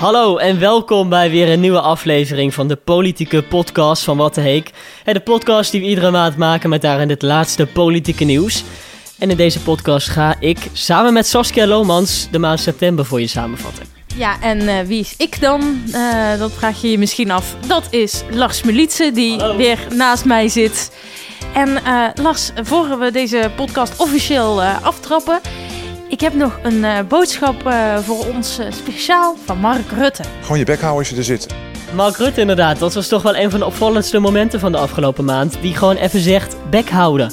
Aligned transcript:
Hallo 0.00 0.36
en 0.36 0.58
welkom 0.58 1.08
bij 1.08 1.30
weer 1.30 1.48
een 1.48 1.60
nieuwe 1.60 1.80
aflevering 1.80 2.54
van 2.54 2.68
de 2.68 2.76
politieke 2.76 3.42
podcast 3.42 4.04
van 4.04 4.16
Wat 4.16 4.34
de 4.34 4.40
Heek. 4.40 4.70
De 5.04 5.20
podcast 5.20 5.70
die 5.70 5.80
we 5.80 5.86
iedere 5.86 6.10
maand 6.10 6.36
maken 6.36 6.70
met 6.70 6.82
daarin 6.82 7.08
het 7.08 7.22
laatste 7.22 7.66
politieke 7.66 8.24
nieuws. 8.24 8.64
En 9.18 9.30
in 9.30 9.36
deze 9.36 9.60
podcast 9.60 10.08
ga 10.08 10.36
ik 10.38 10.58
samen 10.72 11.12
met 11.12 11.26
Saskia 11.26 11.66
Lomans 11.66 12.28
de 12.30 12.38
maand 12.38 12.60
september 12.60 13.04
voor 13.04 13.20
je 13.20 13.26
samenvatten. 13.26 13.84
Ja, 14.16 14.40
en 14.40 14.60
uh, 14.60 14.80
wie 14.80 15.00
is 15.00 15.14
ik 15.16 15.40
dan? 15.40 15.82
Uh, 15.86 16.38
dat 16.38 16.52
vraag 16.52 16.82
je 16.82 16.90
je 16.90 16.98
misschien 16.98 17.30
af. 17.30 17.56
Dat 17.66 17.86
is 17.90 18.22
Lars 18.30 18.62
Melitse, 18.62 19.10
die 19.12 19.38
Hallo. 19.38 19.56
weer 19.56 19.78
naast 19.94 20.24
mij 20.24 20.48
zit. 20.48 20.92
En 21.54 21.68
uh, 21.68 22.08
Lars, 22.14 22.50
voor 22.62 22.98
we 22.98 23.10
deze 23.10 23.50
podcast 23.56 23.96
officieel 23.96 24.62
aftrappen... 24.62 25.40
Ik 26.10 26.20
heb 26.20 26.34
nog 26.34 26.58
een 26.62 27.06
boodschap 27.08 27.72
voor 28.02 28.26
ons 28.34 28.58
speciaal 28.70 29.36
van 29.44 29.58
Mark 29.58 29.90
Rutte. 29.90 30.22
Gewoon 30.42 30.58
je 30.58 30.64
bek 30.64 30.80
houden 30.80 30.98
als 30.98 31.08
je 31.08 31.16
er 31.16 31.24
zit. 31.24 31.46
Mark 31.94 32.16
Rutte 32.16 32.40
inderdaad, 32.40 32.78
dat 32.78 32.94
was 32.94 33.08
toch 33.08 33.22
wel 33.22 33.36
een 33.36 33.50
van 33.50 33.60
de 33.60 33.66
opvallendste 33.66 34.18
momenten 34.18 34.60
van 34.60 34.72
de 34.72 34.78
afgelopen 34.78 35.24
maand. 35.24 35.56
Die 35.60 35.74
gewoon 35.76 35.96
even 35.96 36.20
zegt, 36.20 36.56
bek 36.70 36.88
houden. 36.90 37.32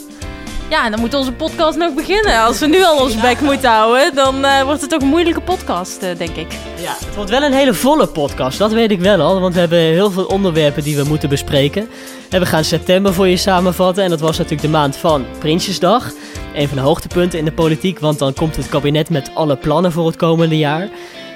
Ja, 0.69 0.85
en 0.85 0.91
dan 0.91 0.99
moet 0.99 1.13
onze 1.13 1.31
podcast 1.31 1.77
nog 1.77 1.93
beginnen. 1.93 2.43
Als 2.43 2.59
we 2.59 2.67
nu 2.67 2.83
al 2.83 3.01
onze 3.01 3.19
bek 3.19 3.41
moeten 3.41 3.69
houden, 3.69 4.15
dan 4.15 4.45
uh, 4.45 4.61
wordt 4.61 4.81
het 4.81 4.89
toch 4.89 5.01
een 5.01 5.07
moeilijke 5.07 5.41
podcast, 5.41 6.03
uh, 6.03 6.17
denk 6.17 6.35
ik. 6.35 6.51
Ja, 6.81 6.95
het 7.05 7.15
wordt 7.15 7.29
wel 7.29 7.43
een 7.43 7.53
hele 7.53 7.73
volle 7.73 8.07
podcast, 8.07 8.57
dat 8.57 8.71
weet 8.71 8.91
ik 8.91 8.99
wel 8.99 9.19
al. 9.21 9.39
Want 9.39 9.53
we 9.53 9.59
hebben 9.59 9.79
heel 9.79 10.11
veel 10.11 10.25
onderwerpen 10.25 10.83
die 10.83 10.95
we 10.95 11.03
moeten 11.03 11.29
bespreken. 11.29 11.89
En 12.29 12.39
we 12.39 12.45
gaan 12.45 12.63
september 12.63 13.13
voor 13.13 13.27
je 13.27 13.37
samenvatten. 13.37 14.03
En 14.03 14.09
dat 14.09 14.19
was 14.19 14.37
natuurlijk 14.37 14.61
de 14.61 14.77
maand 14.77 14.95
van 14.95 15.25
Prinsjesdag. 15.39 16.11
Een 16.53 16.67
van 16.67 16.77
de 16.77 16.83
hoogtepunten 16.83 17.39
in 17.39 17.45
de 17.45 17.51
politiek, 17.51 17.99
want 17.99 18.19
dan 18.19 18.33
komt 18.33 18.55
het 18.55 18.69
kabinet 18.69 19.09
met 19.09 19.31
alle 19.33 19.55
plannen 19.55 19.91
voor 19.91 20.05
het 20.05 20.15
komende 20.15 20.57
jaar. 20.57 20.89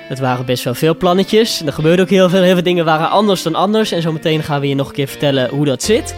Het 0.08 0.20
waren 0.20 0.46
best 0.46 0.64
wel 0.64 0.74
veel 0.74 0.98
plannetjes. 0.98 1.62
Er 1.66 1.74
gebeurde 1.74 2.02
ook 2.02 2.10
heel 2.10 2.30
veel. 2.30 2.42
Heel 2.42 2.54
veel 2.54 2.64
dingen 2.64 2.86
waren 2.86 3.10
anders 3.10 3.44
dan 3.44 3.56
anders. 3.56 3.92
En 3.92 4.02
zometeen 4.02 4.44
gaan 4.44 4.62
we 4.62 4.68
je 4.68 4.76
nog 4.76 4.88
een 4.88 4.94
keer 4.94 5.08
vertellen 5.08 5.50
hoe 5.50 5.66
dat 5.66 5.84
zit. 5.84 6.16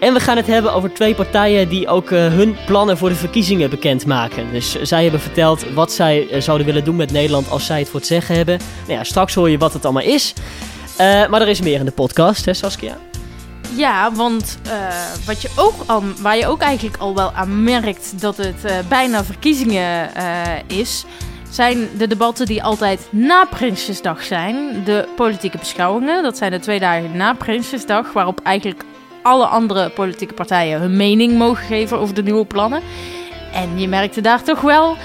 En 0.00 0.12
we 0.14 0.20
gaan 0.20 0.36
het 0.36 0.46
hebben 0.46 0.72
over 0.72 0.92
twee 0.92 1.14
partijen 1.14 1.68
die 1.68 1.88
ook 1.88 2.10
uh, 2.10 2.26
hun 2.26 2.56
plannen 2.66 2.98
voor 2.98 3.08
de 3.08 3.14
verkiezingen 3.14 3.70
bekendmaken. 3.70 4.52
Dus 4.52 4.82
zij 4.82 5.02
hebben 5.02 5.20
verteld 5.20 5.72
wat 5.72 5.92
zij 5.92 6.28
uh, 6.30 6.40
zouden 6.40 6.66
willen 6.66 6.84
doen 6.84 6.96
met 6.96 7.12
Nederland 7.12 7.50
als 7.50 7.66
zij 7.66 7.78
het 7.78 7.88
voor 7.88 8.00
het 8.00 8.08
zeggen 8.08 8.36
hebben. 8.36 8.58
Nou 8.86 8.98
ja, 8.98 9.04
straks 9.04 9.34
hoor 9.34 9.50
je 9.50 9.58
wat 9.58 9.72
het 9.72 9.84
allemaal 9.84 10.02
is. 10.02 10.34
Uh, 11.00 11.28
maar 11.28 11.40
er 11.40 11.48
is 11.48 11.60
meer 11.60 11.78
in 11.78 11.84
de 11.84 11.90
podcast, 11.90 12.44
hè 12.44 12.54
Saskia? 12.54 12.96
Ja, 13.74 14.12
want 14.12 14.58
wat 15.26 15.42
je 15.42 15.50
ook 15.56 15.74
al, 15.86 16.02
waar 16.20 16.36
je 16.36 16.46
ook 16.46 16.60
eigenlijk 16.60 16.96
al 16.96 17.14
wel 17.14 17.32
aan 17.32 17.64
merkt 17.64 18.20
dat 18.20 18.36
het 18.36 18.88
bijna 18.88 19.24
verkiezingen 19.24 20.10
is, 20.66 21.04
zijn 21.50 21.88
de 21.98 22.06
debatten 22.06 22.46
die 22.46 22.62
altijd 22.62 23.08
na 23.10 23.44
Prinsjesdag 23.44 24.22
zijn. 24.22 24.84
De 24.84 25.08
politieke 25.16 25.58
beschouwingen, 25.58 26.22
dat 26.22 26.36
zijn 26.36 26.50
de 26.50 26.58
twee 26.58 26.80
dagen 26.80 27.16
na 27.16 27.32
Prinsjesdag, 27.32 28.12
waarop 28.12 28.40
eigenlijk 28.42 28.84
alle 29.22 29.46
andere 29.46 29.90
politieke 29.90 30.34
partijen 30.34 30.80
hun 30.80 30.96
mening 30.96 31.38
mogen 31.38 31.64
geven 31.64 31.98
over 31.98 32.14
de 32.14 32.22
nieuwe 32.22 32.44
plannen. 32.44 32.82
En 33.52 33.78
je 33.78 33.88
merkte 33.88 34.20
daar 34.20 34.42
toch 34.42 34.60
wel 34.60 34.96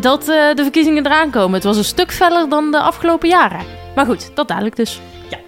dat 0.00 0.20
uh, 0.20 0.54
de 0.54 0.62
verkiezingen 0.62 1.06
eraan 1.06 1.30
komen. 1.30 1.54
Het 1.54 1.64
was 1.64 1.76
een 1.76 1.84
stuk 1.84 2.12
feller 2.12 2.48
dan 2.48 2.70
de 2.70 2.80
afgelopen 2.80 3.28
jaren. 3.28 3.64
Maar 3.94 4.06
goed, 4.06 4.30
dat 4.34 4.48
dadelijk 4.48 4.76
dus. 4.76 5.00
Ja. 5.30 5.38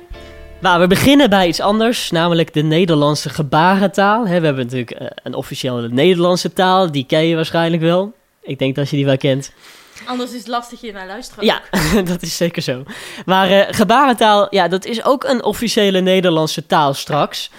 Nou, 0.60 0.80
we 0.80 0.86
beginnen 0.86 1.30
bij 1.30 1.48
iets 1.48 1.60
anders, 1.60 2.10
namelijk 2.10 2.54
de 2.54 2.62
Nederlandse 2.62 3.28
gebarentaal. 3.28 4.22
we 4.22 4.28
hebben 4.28 4.56
natuurlijk 4.56 5.00
uh, 5.00 5.06
een 5.22 5.34
officiële 5.34 5.88
Nederlandse 5.88 6.52
taal, 6.52 6.90
die 6.90 7.06
ken 7.06 7.26
je 7.26 7.34
waarschijnlijk 7.34 7.82
wel. 7.82 8.12
Ik 8.42 8.58
denk 8.58 8.74
dat 8.74 8.90
je 8.90 8.96
die 8.96 9.04
wel 9.04 9.16
kent. 9.16 9.52
Anders 10.06 10.32
is 10.32 10.38
het 10.38 10.48
lastig 10.48 10.80
je 10.80 10.92
naar 10.92 11.06
luisteren. 11.06 11.44
Ja, 11.44 11.62
dat 12.12 12.22
is 12.22 12.36
zeker 12.36 12.62
zo. 12.62 12.82
Maar 13.26 13.50
uh, 13.50 13.62
gebarentaal, 13.68 14.46
ja, 14.50 14.68
dat 14.68 14.84
is 14.84 15.04
ook 15.04 15.24
een 15.24 15.44
officiële 15.44 16.00
Nederlandse 16.00 16.66
taal 16.66 16.94
straks. 16.94 17.50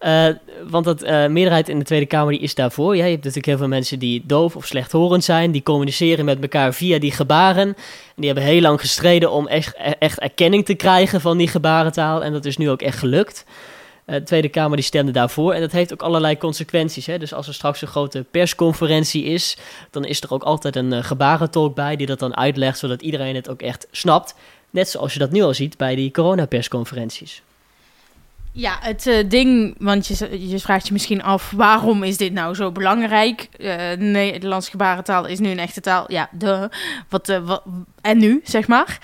Uh, 0.00 0.28
want 0.68 0.84
dat 0.84 1.04
uh, 1.04 1.26
meerderheid 1.26 1.68
in 1.68 1.78
de 1.78 1.84
Tweede 1.84 2.06
Kamer 2.06 2.32
die 2.32 2.40
is 2.40 2.54
daarvoor. 2.54 2.96
Ja, 2.96 3.04
je 3.04 3.10
hebt 3.10 3.24
natuurlijk 3.24 3.46
heel 3.46 3.56
veel 3.56 3.68
mensen 3.68 3.98
die 3.98 4.22
doof 4.26 4.56
of 4.56 4.66
slechthorend 4.66 5.24
zijn. 5.24 5.50
Die 5.50 5.62
communiceren 5.62 6.24
met 6.24 6.40
elkaar 6.40 6.74
via 6.74 6.98
die 6.98 7.12
gebaren. 7.12 7.66
En 7.66 7.74
die 8.16 8.26
hebben 8.26 8.44
heel 8.44 8.60
lang 8.60 8.80
gestreden 8.80 9.30
om 9.30 9.46
echt, 9.46 9.76
echt 9.98 10.18
erkenning 10.18 10.64
te 10.64 10.74
krijgen 10.74 11.20
van 11.20 11.36
die 11.36 11.48
gebarentaal. 11.48 12.24
En 12.24 12.32
dat 12.32 12.44
is 12.44 12.56
nu 12.56 12.70
ook 12.70 12.82
echt 12.82 12.98
gelukt. 12.98 13.44
Uh, 14.06 14.14
de 14.14 14.22
Tweede 14.22 14.48
Kamer 14.48 14.76
die 14.76 14.86
stemde 14.86 15.12
daarvoor. 15.12 15.52
En 15.52 15.60
dat 15.60 15.72
heeft 15.72 15.92
ook 15.92 16.02
allerlei 16.02 16.38
consequenties. 16.38 17.06
Hè? 17.06 17.18
Dus 17.18 17.34
als 17.34 17.48
er 17.48 17.54
straks 17.54 17.82
een 17.82 17.88
grote 17.88 18.24
persconferentie 18.30 19.24
is... 19.24 19.56
dan 19.90 20.04
is 20.04 20.20
er 20.20 20.32
ook 20.32 20.42
altijd 20.42 20.76
een 20.76 21.04
gebarentolk 21.04 21.74
bij 21.74 21.96
die 21.96 22.06
dat 22.06 22.18
dan 22.18 22.36
uitlegt... 22.36 22.78
zodat 22.78 23.02
iedereen 23.02 23.34
het 23.34 23.48
ook 23.48 23.62
echt 23.62 23.86
snapt. 23.90 24.34
Net 24.70 24.88
zoals 24.88 25.12
je 25.12 25.18
dat 25.18 25.30
nu 25.30 25.42
al 25.42 25.54
ziet 25.54 25.76
bij 25.76 25.94
die 25.94 26.10
coronapersconferenties. 26.10 27.42
Ja, 28.58 28.78
het 28.80 29.06
uh, 29.06 29.28
ding, 29.28 29.74
want 29.78 30.06
je, 30.06 30.48
je 30.48 30.58
vraagt 30.58 30.86
je 30.86 30.92
misschien 30.92 31.22
af 31.22 31.50
waarom 31.50 32.02
is 32.02 32.16
dit 32.16 32.32
nou 32.32 32.54
zo 32.54 32.72
belangrijk? 32.72 33.48
Uh, 33.58 33.74
Nederlands 33.98 34.68
gebarentaal 34.68 35.26
is 35.26 35.38
nu 35.38 35.50
een 35.50 35.58
echte 35.58 35.80
taal. 35.80 36.04
Ja, 36.12 36.28
de, 36.32 36.70
wat, 37.08 37.28
uh, 37.28 37.46
wat, 37.46 37.62
en 38.00 38.18
nu, 38.18 38.40
zeg 38.44 38.68
maar. 38.68 38.98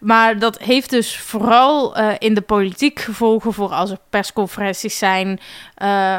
Maar 0.00 0.38
dat 0.38 0.58
heeft 0.58 0.90
dus 0.90 1.18
vooral 1.18 1.96
in 2.18 2.34
de 2.34 2.40
politiek 2.40 3.00
gevolgen 3.00 3.52
voor 3.52 3.70
als 3.70 3.90
er 3.90 3.98
persconferenties 4.10 4.98
zijn. 4.98 5.40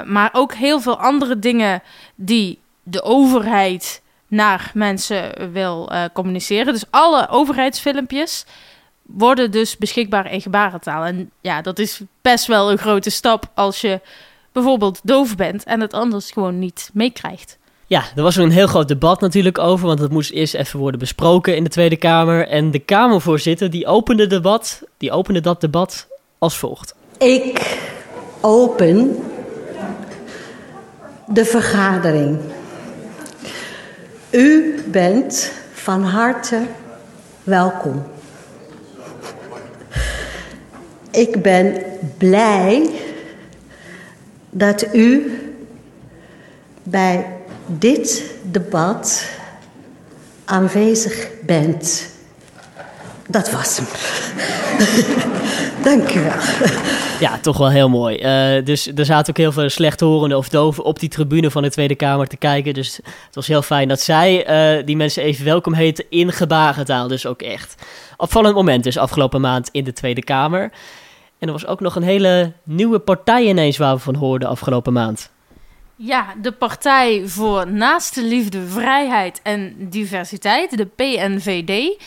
maar 0.05 0.29
ook 0.31 0.53
heel 0.53 0.81
veel 0.81 0.99
andere 0.99 1.39
dingen 1.39 1.81
die 2.15 2.59
de 2.83 3.03
overheid 3.03 4.01
naar 4.27 4.71
mensen 4.73 5.51
wil 5.51 5.91
communiceren. 6.13 6.73
Dus 6.73 6.85
alle 6.89 7.27
overheidsfilmpjes 7.29 8.45
worden 9.17 9.51
dus 9.51 9.77
beschikbaar 9.77 10.31
in 10.31 10.41
gebarentaal. 10.41 11.05
En 11.05 11.31
ja, 11.41 11.61
dat 11.61 11.79
is 11.79 12.01
best 12.21 12.45
wel 12.47 12.71
een 12.71 12.77
grote 12.77 13.09
stap 13.09 13.51
als 13.53 13.81
je 13.81 13.99
bijvoorbeeld 14.51 14.99
doof 15.03 15.35
bent 15.35 15.63
en 15.63 15.79
het 15.79 15.93
anders 15.93 16.31
gewoon 16.31 16.59
niet 16.59 16.89
meekrijgt. 16.93 17.57
Ja, 17.87 18.03
er 18.15 18.23
was 18.23 18.35
een 18.35 18.51
heel 18.51 18.67
groot 18.67 18.87
debat 18.87 19.21
natuurlijk 19.21 19.57
over, 19.57 19.87
want 19.87 19.99
het 19.99 20.11
moest 20.11 20.31
eerst 20.31 20.53
even 20.53 20.79
worden 20.79 20.99
besproken 20.99 21.55
in 21.55 21.63
de 21.63 21.69
Tweede 21.69 21.97
Kamer. 21.97 22.47
En 22.47 22.71
de 22.71 22.79
Kamervoorzitter 22.79 23.69
die 23.69 23.87
opende, 23.87 24.27
debat, 24.27 24.81
die 24.97 25.11
opende 25.11 25.41
dat 25.41 25.61
debat 25.61 26.07
als 26.37 26.57
volgt. 26.57 26.95
Ik 27.17 27.77
open 28.41 29.23
de 31.27 31.45
vergadering. 31.45 32.39
U 34.31 34.83
bent 34.91 35.51
van 35.73 36.03
harte 36.03 36.67
welkom. 37.43 38.03
Ik 41.11 41.41
ben 41.41 41.83
blij 42.17 42.89
dat 44.49 44.93
u 44.93 45.31
bij 46.83 47.25
dit 47.65 48.23
debat 48.51 49.25
aanwezig 50.45 51.27
bent. 51.45 52.08
Dat 53.31 53.51
was 53.51 53.77
hem. 53.77 53.87
Dank 55.83 56.15
u 56.15 56.19
wel. 56.19 56.33
Ja, 57.19 57.37
toch 57.37 57.57
wel 57.57 57.69
heel 57.69 57.89
mooi. 57.89 58.15
Uh, 58.17 58.65
dus 58.65 58.87
er 58.95 59.05
zaten 59.05 59.29
ook 59.29 59.37
heel 59.37 59.51
veel 59.51 59.69
slechthorenden 59.69 60.37
of 60.37 60.49
doven 60.49 60.83
op 60.83 60.99
die 60.99 61.09
tribune 61.09 61.51
van 61.51 61.63
de 61.63 61.69
Tweede 61.69 61.95
Kamer 61.95 62.27
te 62.27 62.37
kijken. 62.37 62.73
Dus 62.73 62.95
het 62.95 63.35
was 63.35 63.47
heel 63.47 63.61
fijn 63.61 63.87
dat 63.87 64.01
zij 64.01 64.49
uh, 64.79 64.85
die 64.85 64.95
mensen 64.95 65.23
even 65.23 65.45
welkom 65.45 65.73
heten 65.73 66.05
in 66.09 66.31
gebarentaal. 66.31 67.07
Dus 67.07 67.25
ook 67.25 67.41
echt 67.41 67.75
opvallend 68.17 68.55
moment 68.55 68.83
dus 68.83 68.97
afgelopen 68.97 69.41
maand 69.41 69.69
in 69.71 69.83
de 69.83 69.93
Tweede 69.93 70.23
Kamer. 70.23 70.71
En 71.39 71.47
er 71.47 71.53
was 71.53 71.65
ook 71.65 71.79
nog 71.79 71.95
een 71.95 72.03
hele 72.03 72.51
nieuwe 72.63 72.99
partij 72.99 73.43
ineens 73.43 73.77
waar 73.77 73.95
we 73.95 74.01
van 74.01 74.15
hoorden 74.15 74.49
afgelopen 74.49 74.93
maand. 74.93 75.31
Ja, 75.95 76.25
de 76.41 76.51
Partij 76.51 77.23
voor 77.25 77.71
Naaste 77.71 78.23
Liefde, 78.23 78.67
Vrijheid 78.67 79.39
en 79.43 79.75
Diversiteit, 79.89 80.77
de 80.77 80.85
PNVD. 80.85 81.97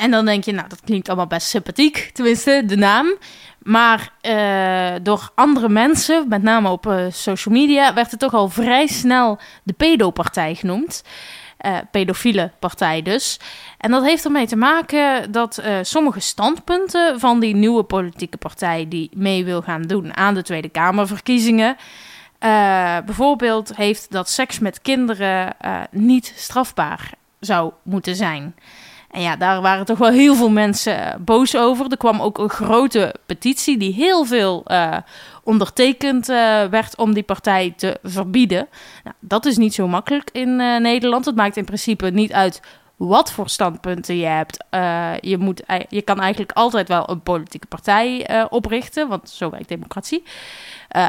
En 0.00 0.10
dan 0.10 0.24
denk 0.24 0.44
je, 0.44 0.52
nou, 0.52 0.68
dat 0.68 0.80
klinkt 0.80 1.08
allemaal 1.08 1.26
best 1.26 1.48
sympathiek, 1.48 2.10
tenminste, 2.12 2.62
de 2.66 2.76
naam. 2.76 3.14
Maar 3.58 4.12
uh, 4.22 5.00
door 5.02 5.30
andere 5.34 5.68
mensen, 5.68 6.28
met 6.28 6.42
name 6.42 6.68
op 6.68 6.86
uh, 6.86 7.04
social 7.10 7.54
media, 7.54 7.94
werd 7.94 8.10
het 8.10 8.20
toch 8.20 8.34
al 8.34 8.48
vrij 8.48 8.86
snel 8.86 9.38
de 9.62 9.72
pedopartij 9.72 10.54
genoemd. 10.54 11.04
Uh, 11.66 11.76
pedofiele 11.90 12.50
partij 12.58 13.02
dus. 13.02 13.40
En 13.78 13.90
dat 13.90 14.04
heeft 14.04 14.24
ermee 14.24 14.46
te 14.46 14.56
maken 14.56 15.32
dat 15.32 15.62
sommige 15.82 16.20
standpunten 16.20 17.20
van 17.20 17.40
die 17.40 17.54
nieuwe 17.54 17.82
politieke 17.82 18.36
partij 18.36 18.86
die 18.88 19.10
mee 19.14 19.44
wil 19.44 19.62
gaan 19.62 19.82
doen 19.82 20.16
aan 20.16 20.34
de 20.34 20.42
Tweede 20.42 20.68
Kamerverkiezingen. 20.68 21.76
Bijvoorbeeld 23.04 23.76
heeft 23.76 24.10
dat 24.10 24.28
seks 24.28 24.58
met 24.58 24.80
kinderen 24.80 25.56
niet 25.90 26.32
strafbaar 26.36 27.10
zou 27.40 27.72
moeten 27.82 28.16
zijn. 28.16 28.54
En 29.10 29.20
ja, 29.20 29.36
daar 29.36 29.60
waren 29.60 29.84
toch 29.84 29.98
wel 29.98 30.10
heel 30.10 30.34
veel 30.34 30.50
mensen 30.50 31.24
boos 31.24 31.56
over. 31.56 31.90
Er 31.90 31.96
kwam 31.96 32.20
ook 32.20 32.38
een 32.38 32.50
grote 32.50 33.14
petitie 33.26 33.78
die 33.78 33.92
heel 33.92 34.24
veel 34.24 34.64
uh, 34.66 34.96
ondertekend 35.44 36.28
uh, 36.28 36.64
werd 36.64 36.96
om 36.96 37.14
die 37.14 37.22
partij 37.22 37.74
te 37.76 37.98
verbieden. 38.02 38.68
Nou, 39.04 39.16
dat 39.20 39.46
is 39.46 39.56
niet 39.56 39.74
zo 39.74 39.88
makkelijk 39.88 40.28
in 40.32 40.56
Nederland. 40.56 41.24
Het 41.24 41.36
maakt 41.36 41.56
in 41.56 41.64
principe 41.64 42.10
niet 42.10 42.32
uit 42.32 42.60
wat 43.06 43.32
voor 43.32 43.48
standpunten 43.48 44.16
je 44.16 44.26
hebt. 44.26 44.64
Eh, 44.70 45.12
je, 45.20 45.38
moet, 45.38 45.62
je 45.88 46.02
kan 46.02 46.20
eigenlijk 46.20 46.52
altijd 46.52 46.88
wel 46.88 47.10
een 47.10 47.20
politieke 47.20 47.66
partij 47.66 48.26
eh, 48.26 48.44
oprichten, 48.48 49.08
want 49.08 49.30
zo 49.30 49.50
werkt 49.50 49.68
democratie. 49.68 50.22
Eh, 50.88 51.08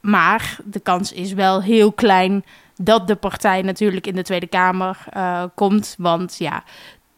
maar 0.00 0.58
de 0.64 0.80
kans 0.80 1.12
is 1.12 1.32
wel 1.32 1.62
heel 1.62 1.92
klein 1.92 2.44
dat 2.76 3.06
de 3.06 3.16
partij 3.16 3.62
natuurlijk 3.62 4.06
in 4.06 4.14
de 4.14 4.22
Tweede 4.22 4.46
Kamer 4.46 5.04
eh, 5.10 5.44
komt. 5.54 5.94
Want 5.98 6.36
ja, 6.38 6.62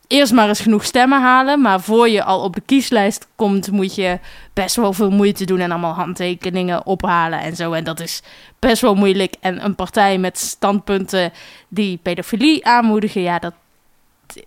eerst 0.08 0.32
maar 0.32 0.48
eens 0.48 0.60
genoeg 0.60 0.84
stemmen 0.84 1.20
halen. 1.20 1.60
Maar 1.60 1.80
voor 1.80 2.08
je 2.08 2.24
al 2.24 2.42
op 2.42 2.54
de 2.54 2.60
kieslijst 2.60 3.26
komt, 3.36 3.70
moet 3.70 3.94
je 3.94 4.18
best 4.52 4.76
wel 4.76 4.92
veel 4.92 5.10
moeite 5.10 5.44
doen 5.44 5.58
en 5.58 5.70
allemaal 5.70 5.94
handtekeningen 5.94 6.86
ophalen 6.86 7.40
en 7.40 7.56
zo. 7.56 7.72
En 7.72 7.84
dat 7.84 8.00
is 8.00 8.22
best 8.58 8.82
wel 8.82 8.94
moeilijk. 8.94 9.34
En 9.40 9.64
een 9.64 9.74
partij 9.74 10.18
met 10.18 10.38
standpunten 10.38 11.32
die 11.68 11.98
pedofilie 12.02 12.66
aanmoedigen, 12.66 13.22
ja, 13.22 13.38
dat, 13.38 13.54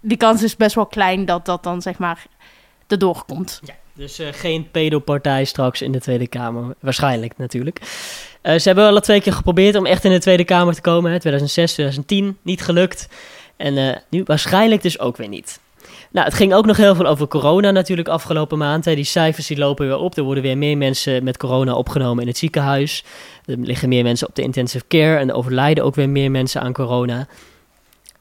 die 0.02 0.18
kans 0.18 0.44
is 0.44 0.56
best 0.56 0.76
wel 0.76 0.86
klein 0.86 1.26
dat 1.26 1.46
dat 1.46 1.64
dan 1.64 1.82
zeg 1.82 1.98
maar 1.98 2.26
erdoor 2.88 3.24
komt. 3.28 3.62
Dus 3.94 4.20
eh, 4.20 4.28
geen 4.32 4.72
pedopartij 4.72 5.46
straks 5.46 5.82
in 5.82 5.92
de 5.92 6.00
Tweede 6.00 6.28
Kamer. 6.28 6.76
Waarschijnlijk 6.80 7.38
natuurlijk. 7.38 7.82
Eh, 8.42 8.56
ze 8.56 8.68
hebben 8.68 8.84
wel 8.84 8.94
al 8.94 9.02
twee 9.02 9.22
keer 9.22 9.34
geprobeerd 9.34 9.76
om 9.76 9.86
echt 9.86 10.04
in 10.04 10.12
de 10.12 10.20
Tweede 10.20 10.44
Kamer 10.44 10.74
te 10.74 10.82
komen. 10.82 11.12
Hè? 11.12 11.20
2006, 11.20 11.74
2010. 11.74 12.38
Niet 12.42 12.62
gelukt. 12.62 13.08
En 13.62 13.78
eh, 13.78 13.98
nu 14.10 14.24
waarschijnlijk 14.26 14.82
dus 14.82 15.00
ook 15.00 15.18
weer 15.18 15.28
niet. 15.28 15.60
Nou, 16.12 16.26
het 16.26 16.36
ging 16.36 16.54
ook 16.54 16.66
nog 16.66 16.78
heel 16.78 16.96
veel 16.96 17.06
over 17.06 17.28
corona 17.28 17.72
natuurlijk 17.72 18.08
afgelopen 18.08 18.58
maand. 18.58 18.84
Die 18.84 19.04
cijfers 19.04 19.48
die 19.48 19.58
lopen 19.58 19.88
weer 19.88 19.98
op. 19.98 20.18
Er 20.18 20.24
worden 20.24 20.44
weer 20.44 20.58
meer 20.58 20.78
mensen 20.78 21.24
met 21.24 21.38
corona 21.38 21.74
opgenomen 21.74 22.22
in 22.22 22.28
het 22.28 22.38
ziekenhuis. 22.38 23.04
Er 23.46 23.58
liggen 23.58 23.90
meer 23.90 24.04
mensen 24.04 24.28
op 24.28 24.36
de 24.36 24.42
intensive 24.42 24.88
care. 24.88 25.18
En 25.18 25.30
er 25.30 25.36
overlijden 25.36 25.84
ook 25.84 25.96
weer 25.96 26.10
meer 26.10 26.32
mensen 26.32 26.62
aan 26.62 26.74
corona. 26.74 27.28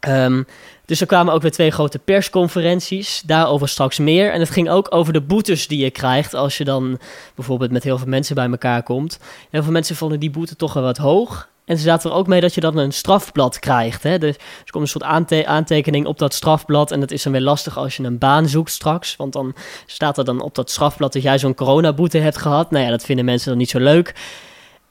Ehm, 0.01 0.43
dus 0.85 1.01
er 1.01 1.07
kwamen 1.07 1.35
ook 1.35 1.43
weer 1.43 1.51
twee 1.51 1.71
grote 1.71 1.99
persconferenties. 1.99 3.23
Daarover 3.27 3.69
straks 3.69 3.99
meer. 3.99 4.33
En 4.33 4.41
het 4.41 4.51
ging 4.51 4.71
ook 4.71 4.95
over 4.95 5.13
de 5.13 5.21
boetes 5.21 5.69
die 5.69 5.85
je 5.85 5.91
krijgt 5.91 6.35
als 6.35 6.59
je 6.59 6.65
dan 6.65 6.99
bijvoorbeeld 7.35 7.71
met 7.71 7.85
heel 7.85 7.99
veel 7.99 8.09
mensen 8.09 8.35
bij 8.35 8.49
elkaar 8.51 8.83
komt. 8.83 9.19
Heel 9.51 9.63
veel 9.63 9.73
mensen 9.73 9.97
vonden 9.97 10.21
die 10.21 10.31
boete 10.31 10.57
toch 10.57 10.73
wel 10.73 10.83
wat 10.83 10.97
hoog. 10.97 11.49
En 11.71 11.79
ze 11.79 11.83
zaten 11.83 12.11
er 12.11 12.17
ook 12.17 12.27
mee 12.27 12.41
dat 12.41 12.55
je 12.55 12.61
dan 12.61 12.77
een 12.77 12.93
strafblad 12.93 13.59
krijgt. 13.59 14.03
Hè? 14.03 14.19
Dus 14.19 14.35
er 14.37 14.71
komt 14.71 14.85
een 14.85 14.91
soort 14.91 15.05
aante- 15.05 15.47
aantekening 15.47 16.07
op 16.07 16.19
dat 16.19 16.35
strafblad. 16.35 16.91
En 16.91 17.01
dat 17.01 17.11
is 17.11 17.23
dan 17.23 17.33
weer 17.33 17.41
lastig 17.41 17.79
als 17.79 17.97
je 17.97 18.03
een 18.03 18.19
baan 18.19 18.49
zoekt 18.49 18.71
straks. 18.71 19.17
Want 19.17 19.33
dan 19.33 19.55
staat 19.87 20.19
er 20.19 20.25
dan 20.25 20.41
op 20.41 20.55
dat 20.55 20.71
strafblad 20.71 21.13
dat 21.13 21.23
jij 21.23 21.39
zo'n 21.39 21.55
coronaboete 21.55 22.19
hebt 22.19 22.37
gehad. 22.37 22.71
Nou 22.71 22.85
ja, 22.85 22.91
dat 22.91 23.05
vinden 23.05 23.25
mensen 23.25 23.49
dan 23.49 23.59
niet 23.59 23.71
zo 23.71 23.79
leuk. 23.79 24.15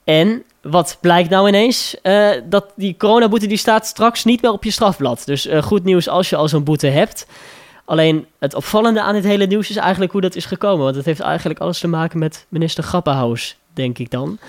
En 0.04 0.44
wat 0.62 0.98
blijkt 1.02 1.30
nou 1.30 1.48
ineens? 1.48 2.02
Eh, 2.02 2.30
dat 2.46 2.66
die 2.76 2.96
coronaboete 2.98 3.48
die 3.48 3.58
staat 3.58 3.86
straks 3.86 4.24
niet 4.24 4.42
meer 4.42 4.52
op 4.52 4.64
je 4.64 4.72
strafblad. 4.72 5.22
Dus 5.26 5.48
eh, 5.48 5.62
goed 5.62 5.84
nieuws 5.84 6.10
als 6.10 6.30
je 6.30 6.36
al 6.36 6.48
zo'n 6.48 6.64
boete 6.64 6.88
hebt. 6.88 7.28
Alleen 7.86 8.26
het 8.40 8.54
opvallende 8.54 9.02
aan 9.02 9.14
dit 9.14 9.24
hele 9.24 9.46
nieuws 9.46 9.70
is 9.70 9.76
eigenlijk 9.76 10.12
hoe 10.12 10.22
dat 10.22 10.36
is 10.36 10.46
gekomen. 10.46 10.84
Want 10.84 10.96
het 10.96 11.06
heeft 11.06 11.20
eigenlijk 11.20 11.60
alles 11.60 11.80
te 11.80 11.88
maken 11.88 12.20
met 12.20 12.46
minister 12.50 12.84
Grappenhaus, 12.84 13.58
denk 13.74 13.98
ik 13.98 14.12
dan. 14.12 14.40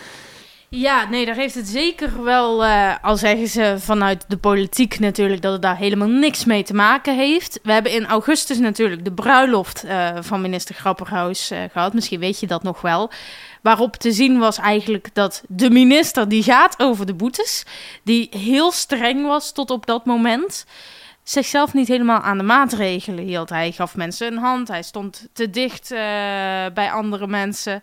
Ja, 0.76 1.08
nee, 1.08 1.26
daar 1.26 1.34
heeft 1.34 1.54
het 1.54 1.68
zeker 1.68 2.22
wel, 2.22 2.64
eh, 2.64 2.94
al 3.02 3.16
zeggen 3.16 3.48
ze 3.48 3.76
vanuit 3.78 4.24
de 4.28 4.36
politiek 4.36 4.98
natuurlijk, 4.98 5.42
dat 5.42 5.52
het 5.52 5.62
daar 5.62 5.76
helemaal 5.76 6.08
niks 6.08 6.44
mee 6.44 6.62
te 6.62 6.74
maken 6.74 7.16
heeft. 7.16 7.60
We 7.62 7.72
hebben 7.72 7.92
in 7.92 8.06
augustus 8.06 8.58
natuurlijk 8.58 9.04
de 9.04 9.12
bruiloft 9.12 9.84
eh, 9.84 10.16
van 10.20 10.40
minister 10.40 10.74
Grapperhaus 10.74 11.50
eh, 11.50 11.58
gehad. 11.72 11.94
Misschien 11.94 12.20
weet 12.20 12.40
je 12.40 12.46
dat 12.46 12.62
nog 12.62 12.80
wel. 12.80 13.10
Waarop 13.62 13.96
te 13.96 14.12
zien 14.12 14.38
was 14.38 14.58
eigenlijk 14.58 15.14
dat 15.14 15.42
de 15.48 15.70
minister 15.70 16.28
die 16.28 16.42
gaat 16.42 16.78
over 16.78 17.06
de 17.06 17.14
boetes, 17.14 17.64
die 18.04 18.28
heel 18.36 18.72
streng 18.72 19.26
was 19.26 19.52
tot 19.52 19.70
op 19.70 19.86
dat 19.86 20.04
moment, 20.04 20.66
zichzelf 21.22 21.74
niet 21.74 21.88
helemaal 21.88 22.20
aan 22.20 22.38
de 22.38 22.44
maatregelen 22.44 23.24
hield. 23.24 23.48
Hij 23.48 23.72
gaf 23.72 23.96
mensen 23.96 24.32
een 24.32 24.38
hand, 24.38 24.68
hij 24.68 24.82
stond 24.82 25.28
te 25.32 25.50
dicht 25.50 25.88
bij 26.74 26.90
andere 26.92 27.26
mensen. 27.26 27.82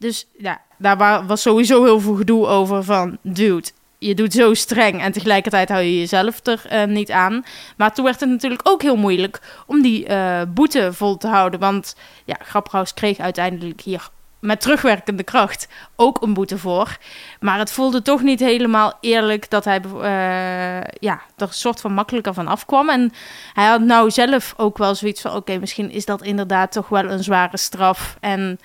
Dus 0.00 0.26
ja, 0.38 0.60
daar 0.78 0.96
wa- 0.96 1.24
was 1.24 1.42
sowieso 1.42 1.84
heel 1.84 2.00
veel 2.00 2.14
gedoe 2.14 2.46
over 2.46 2.84
van, 2.84 3.18
dude, 3.22 3.68
je 3.98 4.14
doet 4.14 4.32
zo 4.32 4.54
streng 4.54 5.00
en 5.00 5.12
tegelijkertijd 5.12 5.68
hou 5.68 5.82
je 5.82 5.98
jezelf 5.98 6.46
er 6.46 6.62
eh, 6.68 6.84
niet 6.84 7.10
aan. 7.10 7.44
Maar 7.76 7.94
toen 7.94 8.04
werd 8.04 8.20
het 8.20 8.28
natuurlijk 8.28 8.68
ook 8.68 8.82
heel 8.82 8.96
moeilijk 8.96 9.40
om 9.66 9.82
die 9.82 10.06
eh, 10.06 10.40
boete 10.48 10.92
vol 10.92 11.16
te 11.16 11.28
houden. 11.28 11.60
Want 11.60 11.96
ja, 12.24 12.36
Grapperhaus 12.42 12.94
kreeg 12.94 13.18
uiteindelijk 13.18 13.80
hier 13.80 14.08
met 14.38 14.60
terugwerkende 14.60 15.22
kracht 15.22 15.68
ook 15.96 16.22
een 16.22 16.34
boete 16.34 16.58
voor. 16.58 16.96
Maar 17.40 17.58
het 17.58 17.72
voelde 17.72 18.02
toch 18.02 18.22
niet 18.22 18.40
helemaal 18.40 18.92
eerlijk 19.00 19.50
dat 19.50 19.64
hij 19.64 19.80
eh, 19.80 20.88
ja, 21.00 21.20
er 21.36 21.46
een 21.46 21.52
soort 21.52 21.80
van 21.80 21.92
makkelijker 21.92 22.34
van 22.34 22.46
afkwam. 22.46 22.88
En 22.88 23.12
hij 23.52 23.66
had 23.66 23.80
nou 23.80 24.10
zelf 24.10 24.54
ook 24.56 24.78
wel 24.78 24.94
zoiets 24.94 25.20
van, 25.20 25.34
oké, 25.34 25.58
misschien 25.58 25.90
is 25.90 26.04
dat 26.04 26.22
inderdaad 26.22 26.72
toch 26.72 26.88
wel 26.88 27.04
een 27.04 27.22
zware 27.24 27.56
straf. 27.56 28.16
En 28.20 28.58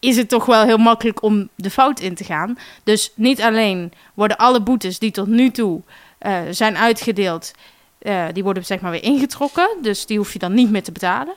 is 0.00 0.16
het 0.16 0.28
toch 0.28 0.46
wel 0.46 0.62
heel 0.62 0.78
makkelijk 0.78 1.22
om 1.22 1.48
de 1.54 1.70
fout 1.70 2.00
in 2.00 2.14
te 2.14 2.24
gaan. 2.24 2.58
Dus 2.84 3.12
niet 3.14 3.42
alleen 3.42 3.92
worden 4.14 4.36
alle 4.36 4.60
boetes 4.60 4.98
die 4.98 5.10
tot 5.10 5.26
nu 5.26 5.50
toe 5.50 5.80
eh, 6.18 6.40
zijn 6.50 6.76
uitgedeeld, 6.76 7.52
eh, 7.98 8.24
die 8.32 8.42
worden 8.42 8.64
zeg 8.64 8.80
maar 8.80 8.90
weer 8.90 9.02
ingetrokken. 9.02 9.68
Dus 9.82 10.06
die 10.06 10.18
hoef 10.18 10.32
je 10.32 10.38
dan 10.38 10.54
niet 10.54 10.70
meer 10.70 10.82
te 10.82 10.92
betalen. 10.92 11.34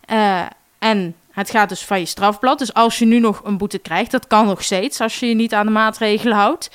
Eh, 0.00 0.42
en 0.78 1.14
het 1.30 1.50
gaat 1.50 1.68
dus 1.68 1.84
van 1.84 1.98
je 1.98 2.06
strafblad. 2.06 2.58
Dus 2.58 2.74
als 2.74 2.98
je 2.98 3.04
nu 3.04 3.18
nog 3.18 3.40
een 3.44 3.58
boete 3.58 3.78
krijgt, 3.78 4.10
dat 4.10 4.26
kan 4.26 4.46
nog 4.46 4.64
steeds 4.64 5.00
als 5.00 5.20
je 5.20 5.26
je 5.26 5.34
niet 5.34 5.54
aan 5.54 5.66
de 5.66 5.72
maatregelen 5.72 6.36
houdt, 6.36 6.70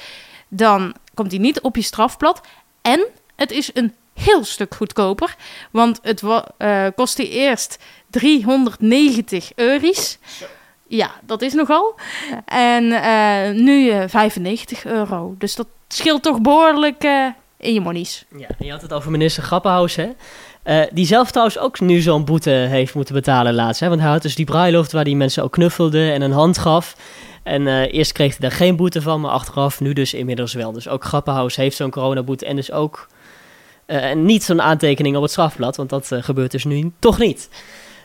dan 0.48 0.96
komt 1.14 1.30
die 1.30 1.40
niet 1.40 1.62
op 1.62 1.76
je 1.76 1.82
strafblad. 1.82 2.42
En 2.82 3.06
het 3.36 3.52
is 3.52 3.70
een 3.74 3.94
heel 4.14 4.44
stuk 4.44 4.76
goedkoper, 4.76 5.36
want 5.72 6.00
het 6.02 6.24
eh, 6.58 6.88
kostte 6.96 7.30
eerst 7.30 7.78
390 8.10 9.52
euro's. 9.56 10.18
Ja, 10.90 11.12
dat 11.26 11.42
is 11.42 11.54
nogal. 11.54 11.96
En 12.46 12.92
eh, 12.92 13.54
nu 13.54 13.90
eh 13.90 14.04
95 14.08 14.86
euro. 14.86 15.36
Dus 15.38 15.56
dat 15.56 15.68
scheelt 15.88 16.24
toch 16.24 16.42
behoorlijk 16.42 17.04
eh, 17.04 17.26
in 17.58 17.74
je 17.74 17.82
monies. 17.82 18.26
Ja, 18.38 18.48
en 18.48 18.66
je 18.66 18.72
had 18.72 18.82
het 18.82 18.94
over 18.94 19.12
minister 19.12 19.44
Grappenhaus, 19.44 19.96
hè? 19.96 20.10
Eh, 20.64 20.82
die 20.92 21.06
zelf 21.06 21.30
trouwens 21.30 21.60
ook 21.60 21.80
nu 21.80 22.00
zo'n 22.00 22.26
boete 22.26 22.50
heeft 22.50 22.94
moeten 22.94 23.14
betalen 23.14 23.54
laatst. 23.54 23.80
Hè? 23.80 23.90
Want 23.90 24.02
hij 24.02 24.10
had 24.10 24.22
dus 24.22 24.36
die 24.36 24.46
bruiloft 24.46 24.92
waar 24.92 25.04
die 25.04 25.16
mensen 25.16 25.44
ook 25.44 25.52
knuffelde 25.52 26.12
en 26.12 26.22
een 26.22 26.32
hand 26.32 26.58
gaf. 26.58 26.96
En 27.44 27.68
eh, 27.68 27.94
eerst 27.94 28.12
kreeg 28.12 28.30
hij 28.30 28.50
daar 28.50 28.58
geen 28.58 28.76
boete 28.76 29.02
van, 29.02 29.22
maar 29.22 29.32
achteraf 29.32 29.80
nu 29.80 29.94
dus 29.94 30.14
inmiddels 30.14 30.54
wel. 30.54 30.72
Dus 30.72 30.88
ook 30.88 31.04
Grappenhaus 31.04 31.56
heeft 31.56 31.76
zo'n 31.76 31.90
coronaboete 31.90 32.46
en 32.46 32.56
dus 32.56 32.72
ook 32.72 33.08
eh, 33.86 34.14
niet 34.14 34.44
zo'n 34.44 34.62
aantekening 34.62 35.16
op 35.16 35.22
het 35.22 35.32
strafblad. 35.32 35.76
Want 35.76 35.90
dat 35.90 36.12
eh, 36.12 36.24
gebeurt 36.24 36.52
dus 36.52 36.64
nu 36.64 36.92
toch 37.00 37.20
niet. 37.20 37.50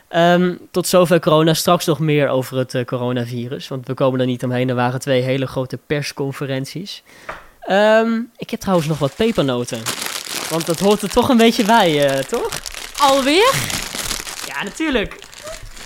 Ehm, 0.07 0.55
tot 0.71 0.87
zover 0.87 1.19
corona. 1.19 1.53
Straks 1.53 1.85
nog 1.85 1.99
meer 1.99 2.27
over 2.27 2.57
het 2.57 2.73
eh, 2.73 2.85
coronavirus. 2.85 3.67
Want 3.67 3.87
we 3.87 3.93
komen 3.93 4.19
er 4.19 4.25
niet 4.25 4.43
omheen. 4.43 4.69
Er 4.69 4.75
waren 4.75 4.99
twee 4.99 5.21
hele 5.21 5.47
grote 5.47 5.77
persconferenties. 5.77 7.03
Ehm, 7.59 8.19
ik 8.37 8.49
heb 8.49 8.59
trouwens 8.59 8.87
nog 8.87 8.99
wat 8.99 9.15
pepernoten. 9.15 9.81
Want 10.49 10.65
dat 10.65 10.79
hoort 10.79 11.01
er 11.01 11.09
toch 11.09 11.29
een 11.29 11.37
beetje 11.37 11.65
bij, 11.65 12.07
eh, 12.07 12.23
toch? 12.23 12.49
Alweer? 12.97 13.53
Ja, 14.47 14.63
natuurlijk. 14.63 15.24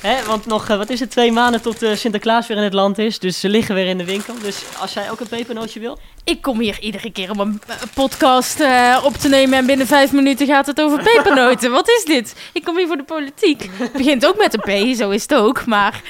Want 0.01 0.45
nog, 0.45 0.69
eh, 0.69 0.77
wat 0.77 0.89
is 0.89 0.99
het, 0.99 1.11
twee 1.11 1.31
maanden 1.31 1.61
tot 1.61 1.83
eh, 1.83 1.95
Sinterklaas 1.95 2.47
weer 2.47 2.57
in 2.57 2.63
het 2.63 2.73
land 2.73 2.97
is. 2.97 3.19
Dus 3.19 3.39
ze 3.39 3.49
liggen 3.49 3.75
weer 3.75 3.87
in 3.87 3.97
de 3.97 4.05
winkel. 4.05 4.33
Dus 4.41 4.63
als 4.79 4.93
jij 4.93 5.11
ook 5.11 5.19
een 5.19 5.27
pepernootje 5.27 5.79
wil. 5.79 5.99
Ik 6.23 6.41
kom 6.41 6.59
hier 6.59 6.79
iedere 6.79 7.11
keer 7.11 7.31
om 7.31 7.39
een 7.39 7.61
eh, 7.67 7.75
podcast 7.93 8.59
op 9.03 9.13
te 9.13 9.29
nemen 9.29 9.57
en 9.57 9.65
binnen 9.65 9.87
vijf 9.87 10.11
minuten 10.11 10.47
gaat 10.47 10.65
het 10.65 10.81
over 10.81 11.03
pepernoten. 11.03 11.71
Wat 11.71 11.89
is 11.89 12.03
dit? 12.05 12.35
Ik 12.53 12.63
kom 12.63 12.77
hier 12.77 12.87
voor 12.87 12.97
de 12.97 13.03
politiek. 13.03 13.69
Het 13.73 13.91
begint 13.91 14.25
ook 14.25 14.37
met 14.37 14.53
een 14.53 14.93
P, 14.93 14.97
zo 14.97 15.09
is 15.09 15.21
het 15.21 15.33
ook, 15.33 15.65
maar... 15.65 16.01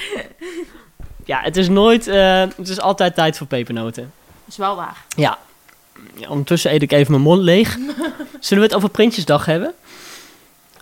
Ja, 1.24 1.40
het 1.40 1.56
is 1.56 1.68
nooit, 1.68 2.04
het 2.04 2.68
is 2.68 2.80
altijd 2.80 3.14
tijd 3.14 3.36
voor 3.36 3.46
pepernoten. 3.46 4.02
Dat 4.02 4.48
is 4.48 4.56
wel 4.56 4.76
waar. 4.76 5.04
Ja. 5.16 5.38
ja. 6.14 6.28
Ondertussen 6.28 6.72
eet 6.72 6.82
ik 6.82 6.92
even 6.92 7.10
mijn 7.10 7.22
mond 7.22 7.42
leeg. 7.42 7.78
Zullen 8.40 8.62
we 8.62 8.68
het 8.68 8.74
over 8.74 8.88
Prinsjesdag 8.88 9.44
hebben? 9.44 9.74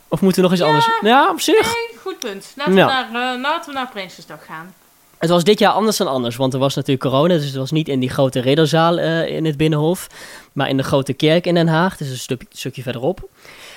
Of 0.08 0.20
moeten 0.20 0.42
we 0.42 0.48
nog 0.48 0.58
iets 0.58 0.66
anders? 0.66 0.88
Ja, 1.00 1.30
op 1.30 1.40
zich. 1.40 1.74
Nee, 1.74 1.98
goed 2.02 2.18
punt. 2.18 2.52
Laten, 2.56 2.74
Ja. 2.74 3.06
we, 3.06 3.12
naar, 3.12 3.38
laten 3.38 3.72
we 3.72 3.78
naar 3.78 3.88
Prinsjesdag 3.88 4.44
gaan. 4.46 4.74
Het 5.18 5.30
was 5.30 5.44
dit 5.44 5.58
jaar 5.58 5.72
anders 5.72 5.96
dan 5.96 6.06
anders, 6.08 6.36
want 6.36 6.52
er 6.52 6.58
was 6.58 6.74
natuurlijk 6.74 7.10
corona, 7.10 7.34
dus 7.34 7.44
het 7.44 7.54
was 7.54 7.70
niet 7.70 7.88
in 7.88 8.00
die 8.00 8.10
grote 8.10 8.40
ridderzaal 8.40 8.98
eh, 8.98 9.28
in 9.28 9.44
het 9.44 9.56
Binnenhof, 9.56 10.06
maar 10.52 10.68
in 10.68 10.76
de 10.76 10.82
grote 10.82 11.12
kerk 11.12 11.46
in 11.46 11.54
Den 11.54 11.68
Haag, 11.68 11.96
dus 11.96 12.08
een 12.10 12.18
stuk, 12.18 12.42
stukje 12.50 12.82
verderop. 12.82 13.28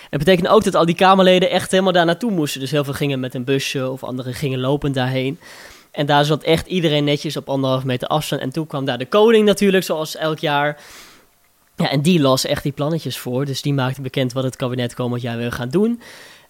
Het 0.10 0.20
betekent 0.20 0.48
ook 0.48 0.64
dat 0.64 0.76
al 0.76 0.86
die 0.86 0.96
Kamerleden 0.96 1.50
echt 1.50 1.72
helemaal 1.72 1.92
daar 1.94 2.06
naartoe 2.06 2.32
moesten. 2.32 2.60
Dus 2.60 2.72
heel 2.72 2.84
veel 2.84 2.94
gingen 2.94 3.20
met 3.20 3.34
een 3.34 3.44
busje 3.44 3.90
of 3.90 4.04
anderen 4.04 4.34
gingen 4.34 4.60
lopend 4.60 4.96
daarheen. 4.96 5.40
En 5.92 6.06
daar 6.06 6.26
zat 6.26 6.44
echt 6.44 6.68
iedereen 6.68 7.04
netjes 7.04 7.38
op 7.38 7.50
anderhalf 7.50 7.84
meter 7.84 8.08
afstand. 8.08 8.42
En 8.42 8.52
toen 8.52 8.68
kwam 8.68 8.86
daar 8.86 8.98
de 8.98 9.06
koning 9.06 9.46
natuurlijk, 9.46 9.84
zoals 9.84 10.16
elk 10.16 10.40
jaar. 10.40 10.78
Ja, 11.82 11.90
en 11.90 12.02
die 12.02 12.20
las 12.20 12.46
echt 12.46 12.64
die 12.64 12.72
plannetjes 12.72 13.18
voor. 13.18 13.46
Dus 13.46 13.62
die 13.62 13.74
maakte 13.74 14.02
bekend 14.02 14.34
wat 14.34 14.44
het 14.44 14.56
kabinet 14.56 14.94
komend 14.94 15.22
jaar 15.22 15.38
wil 15.38 15.52
gaan 15.52 15.70
doen. 15.70 16.02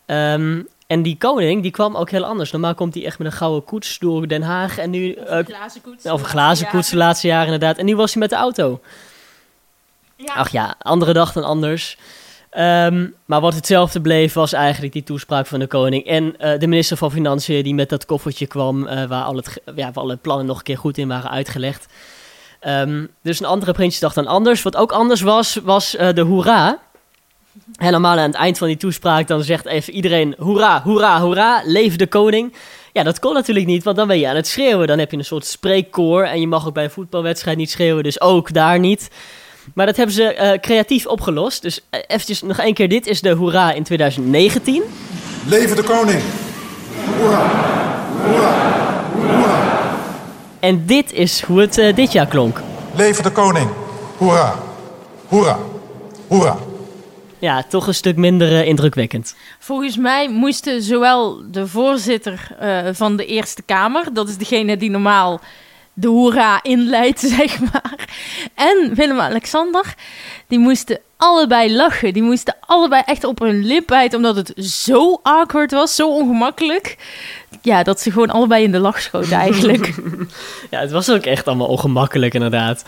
Ehm, 0.06 0.62
en 0.88 1.02
die 1.02 1.18
koning, 1.18 1.62
die 1.62 1.72
kwam 1.72 1.96
ook 1.96 2.10
heel 2.10 2.26
anders. 2.26 2.52
Normaal 2.52 2.74
komt 2.74 2.94
hij 2.94 3.06
echt 3.06 3.18
met 3.18 3.28
een 3.28 3.38
gouden 3.38 3.64
koets 3.64 4.00
door 4.00 4.28
Den 4.28 4.42
Haag. 4.42 4.78
En 4.78 4.90
nu, 4.90 5.14
eh, 5.14 5.46
glazen 5.46 5.82
koets. 5.82 6.06
of 6.06 6.22
een 6.22 6.28
glazen 6.28 6.68
koets 6.68 6.90
de 6.90 6.98
laatste 6.98 7.28
jaren 7.28 7.46
inderdaad. 7.46 7.78
En 7.78 7.86
nu 7.86 7.96
was 7.96 8.12
hij 8.12 8.22
met 8.22 8.30
de 8.30 8.36
auto. 8.36 8.80
Ja. 10.16 10.34
Ach 10.34 10.50
ja, 10.50 10.76
andere 10.80 11.14
dag 11.14 11.34
dan 11.34 11.44
anders. 11.44 11.98
Ehm, 12.50 13.08
maar 13.26 13.42
wat 13.42 13.54
hetzelfde 13.54 14.02
bleef 14.02 14.34
was 14.34 14.54
eigenlijk 14.54 14.94
die 14.94 15.04
toespraak 15.04 15.48
van 15.48 15.60
de 15.60 15.68
koning. 15.68 16.06
En 16.06 16.40
eh, 16.40 16.60
de 16.60 16.68
minister 16.68 16.98
van 16.98 17.12
Financiën 17.12 17.64
die 17.64 17.74
met 17.74 17.90
dat 17.90 18.06
koffertje 18.06 18.48
kwam 18.48 18.88
uh, 18.88 19.06
waar, 19.06 19.24
al 19.24 19.36
het, 19.36 19.62
ja, 19.66 19.92
waar 19.92 20.04
alle 20.04 20.16
plannen 20.16 20.46
nog 20.46 20.58
een 20.58 20.64
keer 20.64 20.78
goed 20.78 20.98
in 20.98 21.08
waren 21.08 21.30
uitgelegd. 21.30 21.88
Um, 22.68 23.10
dus 23.24 23.40
een 23.40 23.46
andere 23.46 23.72
Prinsjesdag 23.72 24.14
dan 24.14 24.28
anders. 24.28 24.62
Wat 24.62 24.76
ook 24.76 24.92
anders 24.92 25.22
was, 25.22 25.60
was 25.64 25.96
uh, 25.96 26.10
de 26.14 26.22
hoera. 26.22 26.80
Helemaal 27.76 28.18
aan 28.18 28.28
het 28.28 28.36
eind 28.36 28.58
van 28.58 28.68
die 28.68 28.78
toespraak 28.78 29.28
dan 29.28 29.44
zegt 29.44 29.66
even 29.66 29.94
iedereen 29.94 30.36
hoera, 30.38 30.82
hoera, 30.82 31.22
hoera, 31.22 31.62
leef 31.66 31.96
de 31.96 32.08
koning. 32.08 32.54
Ja, 32.94 33.04
dat 33.04 33.20
kon 33.20 33.34
natuurlijk 33.34 33.68
niet, 33.68 33.84
want 33.84 33.98
dan 33.98 34.08
ben 34.08 34.20
je 34.20 34.28
aan 34.28 34.36
het 34.36 34.48
schreeuwen. 34.48 34.88
Dan 34.88 35.00
heb 35.00 35.12
je 35.12 35.18
een 35.18 35.26
soort 35.26 35.46
spreekkoor 35.46 36.24
en 36.24 36.40
je 36.40 36.48
mag 36.48 36.68
ook 36.68 36.74
bij 36.74 36.84
een 36.84 36.92
voetbalwedstrijd 36.92 37.58
niet 37.58 37.72
schreeuwen, 37.72 38.04
dus 38.04 38.22
ook 38.22 38.54
daar 38.54 38.80
niet. 38.80 39.10
Maar 39.74 39.86
dat 39.86 39.96
hebben 39.96 40.16
ze 40.16 40.36
uh, 40.36 40.60
creatief 40.60 41.06
opgelost. 41.06 41.62
Dus 41.62 41.80
uh, 41.80 42.00
eventjes 42.08 42.42
nog 42.42 42.58
één 42.58 42.74
keer, 42.74 42.90
dit 42.90 43.08
is 43.08 43.22
de 43.22 43.30
hoera 43.30 43.72
in 43.72 43.84
2019. 43.84 44.84
Leven 45.48 45.76
de 45.76 45.84
koning! 45.84 46.22
Hoera! 47.18 47.50
Hoera! 48.26 48.91
En 50.62 50.86
dit 50.86 51.12
is 51.14 51.42
hoe 51.42 51.60
het 51.60 51.78
uh, 51.78 51.96
dit 51.96 52.12
jaar 52.12 52.28
klonk. 52.28 52.62
Leven 52.96 53.24
de 53.24 53.32
koning! 53.32 53.70
Hoera! 54.18 54.56
Hoera! 55.28 55.58
Hoera! 56.28 56.58
Ja, 57.40 57.64
toch 57.64 57.88
een 57.88 57.94
stuk 57.94 58.16
minder 58.16 58.66
indrukwekkend. 58.66 59.36
Volgens 59.60 59.98
mij 59.98 60.30
moesten 60.30 60.82
zowel 60.82 61.42
de 61.52 61.68
voorzitter 61.68 62.56
van 62.92 63.16
de 63.16 63.26
Eerste 63.26 63.62
Kamer, 63.62 64.14
dat 64.14 64.30
is 64.30 64.38
degene 64.38 64.78
die 64.78 64.90
normaal 64.90 65.42
de 65.94 66.08
hoera 66.08 66.64
inleidt, 66.64 67.20
zeg 67.38 67.60
maar. 67.60 68.10
En 68.56 68.92
Willem-Alexander, 68.96 69.96
die 70.48 70.60
moesten 70.60 71.00
allebei 71.22 71.76
lachen. 71.76 72.14
Die 72.14 72.24
moesten 72.24 72.56
allebei 72.60 73.02
echt 73.06 73.24
op 73.24 73.40
hun 73.40 73.66
lip 73.66 73.88
bijten, 73.88 74.18
omdat 74.18 74.36
het 74.36 74.54
zo 74.66 75.20
awkward 75.24 75.72
was, 75.72 75.96
zo 75.96 76.16
ongemakkelijk. 76.16 76.98
Ja, 77.62 77.84
dat 77.84 78.00
ze 78.02 78.12
gewoon 78.12 78.30
allebei 78.30 78.64
in 78.64 78.72
de 78.72 78.80
lach 78.80 79.02
schoten 79.02 79.32
eigenlijk. 79.32 79.94
ja, 80.72 80.80
het 80.80 80.92
was 80.92 81.12
ook 81.12 81.24
echt 81.24 81.48
allemaal 81.48 81.68
ongemakkelijk 81.68 82.34
inderdaad. 82.34 82.84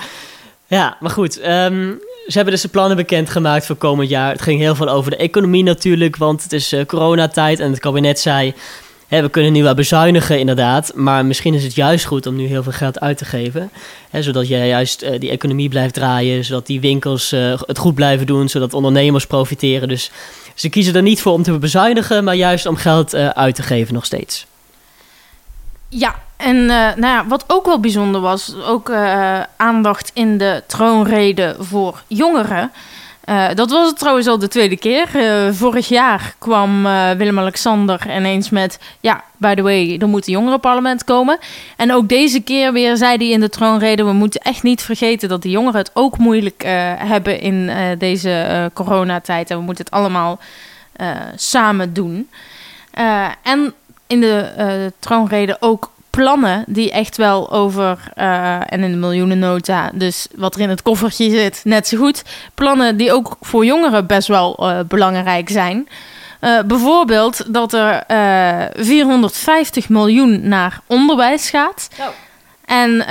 Ja, 0.68 0.98
maar 1.00 1.12
goed. 1.12 1.38
Um, 1.48 2.00
ze 2.28 2.34
hebben 2.34 2.54
dus 2.54 2.62
de 2.62 2.68
plannen 2.68 2.98
bekendgemaakt 2.98 3.66
voor 3.66 3.76
komend 3.76 4.10
jaar. 4.10 4.32
Het 4.32 4.42
ging 4.42 4.60
heel 4.60 4.76
veel 4.76 4.90
over 4.90 5.12
de 5.12 5.18
economie 5.18 5.64
natuurlijk, 5.64 6.16
want 6.16 6.44
het 6.44 6.54
is 6.54 6.74
uh, 6.74 6.86
coronatijd 6.86 7.60
en 7.60 7.70
het 7.70 7.80
kabinet 7.80 8.20
zei 8.20 8.54
we 9.22 9.30
kunnen 9.30 9.52
nu 9.52 9.64
wel 9.64 9.74
bezuinigen 9.74 10.40
inderdaad, 10.40 10.92
maar 10.96 11.26
misschien 11.26 11.54
is 11.54 11.64
het 11.64 11.76
juist 11.76 12.06
goed 12.06 12.26
om 12.26 12.36
nu 12.36 12.46
heel 12.46 12.64
veel 12.64 12.72
geld 12.72 13.00
uit 13.00 13.18
te 13.18 13.26
geven. 13.26 13.72
Zodat 14.12 14.48
je 14.48 14.58
juist 14.58 15.04
uh, 15.04 15.20
die 15.20 15.30
economie 15.30 15.70
blijft 15.70 15.94
draaien, 15.94 16.44
zodat 16.44 16.66
die 16.66 16.80
winkels 16.80 17.34
uh, 17.34 17.62
het 17.66 17.78
goed 17.78 17.96
blijven 17.96 18.26
doen, 18.26 18.50
zodat 18.50 18.74
ondernemers 18.74 19.28
profiteren. 19.28 19.88
Dus 19.88 20.12
ze 20.56 20.70
kiezen 20.70 20.96
er 20.96 21.02
niet 21.02 21.22
voor 21.22 21.34
om 21.34 21.44
te 21.44 21.58
bezuinigen, 21.58 22.24
maar 22.24 22.36
juist 22.36 22.66
om 22.66 22.76
geld 22.76 23.14
uh, 23.14 23.28
uit 23.28 23.56
te 23.56 23.64
geven 23.64 23.94
nog 23.94 24.06
steeds. 24.06 24.46
Ja, 25.90 26.16
en 26.38 26.66
nou 26.66 27.02
ja, 27.02 27.28
wat 27.28 27.44
ook 27.48 27.66
wel 27.66 27.80
bijzonder 27.80 28.22
was, 28.22 28.56
ook 28.66 28.92
aandacht 29.58 30.12
in 30.14 30.38
de 30.38 30.64
troonrede 30.68 31.56
voor 31.60 32.02
jongeren. 32.08 32.72
Uh, 33.30 33.48
dat 33.54 33.70
was 33.70 33.88
het 33.88 34.00
trouwens 34.00 34.28
al 34.28 34.38
de 34.40 34.48
tweede 34.48 34.78
keer. 34.78 35.10
Uh, 35.16 35.54
vorig 35.54 35.88
jaar 35.88 36.36
kwam 36.38 36.86
uh, 36.86 37.12
Willem-Alexander 37.12 38.16
ineens 38.16 38.50
met... 38.50 38.80
ja, 39.00 39.24
by 39.38 39.56
the 39.56 39.62
way, 39.62 39.98
er 39.98 40.08
moet 40.08 40.28
een 40.28 40.34
jongerenparlement 40.34 41.04
komen. 41.04 41.38
En 41.78 41.94
ook 41.94 42.10
deze 42.10 42.40
keer 42.40 42.74
weer 42.74 42.98
zei 42.98 43.18
hij 43.18 43.30
in 43.30 43.40
de 43.40 43.50
troonrede... 43.50 44.04
we 44.04 44.14
moeten 44.14 44.42
echt 44.42 44.64
niet 44.64 44.82
vergeten 44.82 45.30
dat 45.30 45.42
de 45.42 45.50
jongeren 45.50 45.80
het 45.80 45.92
ook 45.94 46.18
moeilijk 46.18 46.64
hebben... 46.98 47.40
in 47.40 47.72
deze 47.98 48.72
coronatijd. 48.74 49.50
En 49.50 49.58
we 49.58 49.64
moeten 49.64 49.86
het 49.86 49.94
allemaal 49.94 50.40
samen 51.36 51.94
doen. 51.94 52.30
en 53.44 53.74
in 54.08 54.22
de 54.22 54.92
troonrede 55.00 55.58
ook 55.60 55.92
plannen 56.18 56.64
die 56.68 56.92
echt 56.92 57.18
wel 57.18 57.52
over, 57.52 58.00
uh, 58.18 58.74
en 58.74 58.84
in 58.84 58.92
de 58.92 58.98
miljoenennota, 58.98 59.92
dus 59.94 60.28
wat 60.36 60.56
er 60.56 60.62
in 60.62 60.70
het 60.70 60.82
koffertje 60.82 61.30
zit, 61.30 61.62
net 61.64 61.88
zo 61.88 61.98
goed. 61.98 62.24
Plannen 62.54 62.98
die 62.98 63.14
ook 63.14 63.38
voor 63.42 63.66
jongeren 63.66 64.08
best 64.08 64.28
wel 64.28 64.58
uh, 64.60 64.80
belangrijk 64.88 65.50
zijn. 65.50 65.88
Uh, 66.42 66.62
bijvoorbeeld 66.62 67.54
dat 67.54 67.74
er 67.74 68.04
450 68.74 69.90
miljoen 69.90 70.48
naar 70.48 70.80
onderwijs 70.88 71.50
gaat. 71.50 71.88
Oh. 72.00 72.06
En 72.66 73.06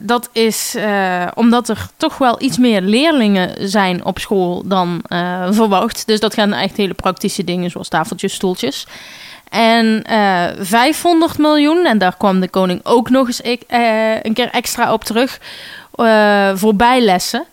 dat 0.00 0.28
is 0.32 0.76
omdat 1.34 1.68
er 1.68 1.86
toch 1.96 2.18
wel 2.18 2.42
iets 2.42 2.58
meer 2.58 2.80
leerlingen 2.80 3.68
zijn 3.68 4.04
op 4.04 4.18
school 4.18 4.62
dan 4.66 5.00
verwacht. 5.50 6.06
Dus 6.06 6.20
dat 6.20 6.34
gaan 6.34 6.52
echt 6.52 6.76
hele 6.76 6.94
praktische 6.94 7.44
dingen 7.44 7.70
zoals 7.70 7.88
tafeltjes, 7.88 8.34
stoeltjes. 8.34 8.86
En 9.52 10.04
uh, 10.10 10.48
eh, 10.48 10.56
500 10.60 11.38
miljoen, 11.38 11.86
en 11.86 11.98
daar 11.98 12.16
kwam 12.16 12.40
de 12.40 12.48
koning 12.48 12.80
ook 12.82 13.10
nog 13.10 13.26
eens 13.26 13.42
uh, 13.42 13.54
een 14.22 14.34
keer 14.34 14.50
extra 14.50 14.92
op 14.92 15.04
terug, 15.04 15.40
uh, 15.96 16.50
voor 16.54 16.74
bijlessen 16.74 17.44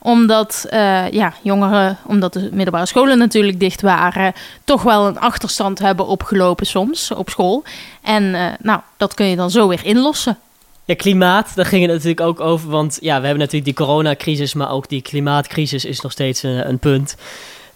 omdat 0.00 0.66
ja, 1.10 1.32
jongeren, 1.42 1.98
omdat 2.06 2.32
de 2.32 2.48
middelbare 2.52 2.86
scholen 2.86 3.18
natuurlijk 3.18 3.60
dicht 3.60 3.82
waren, 3.82 4.32
toch 4.64 4.82
wel 4.82 5.06
een 5.06 5.18
achterstand 5.18 5.78
hebben 5.78 6.06
opgelopen 6.06 6.66
soms 6.66 7.10
op 7.10 7.28
school. 7.28 7.64
En 8.02 8.30
nou, 8.60 8.80
dat 8.96 9.14
kun 9.14 9.26
je 9.26 9.36
dan 9.36 9.50
zo 9.50 9.68
weer 9.68 9.84
inlossen. 9.84 10.38
Ja, 10.84 10.94
klimaat, 10.94 11.52
daar 11.54 11.66
ging 11.66 11.82
het 11.82 11.90
natuurlijk 11.90 12.20
ook 12.20 12.40
over. 12.40 12.70
Want 12.70 12.98
ja, 13.00 13.20
we 13.20 13.26
hebben 13.26 13.38
natuurlijk 13.38 13.76
die 13.76 13.86
coronacrisis, 13.86 14.54
maar 14.54 14.70
ook 14.70 14.88
die 14.88 15.02
klimaatcrisis 15.02 15.84
is 15.84 16.00
nog 16.00 16.12
steeds 16.12 16.42
een, 16.42 16.68
een 16.68 16.78
punt. 16.78 17.16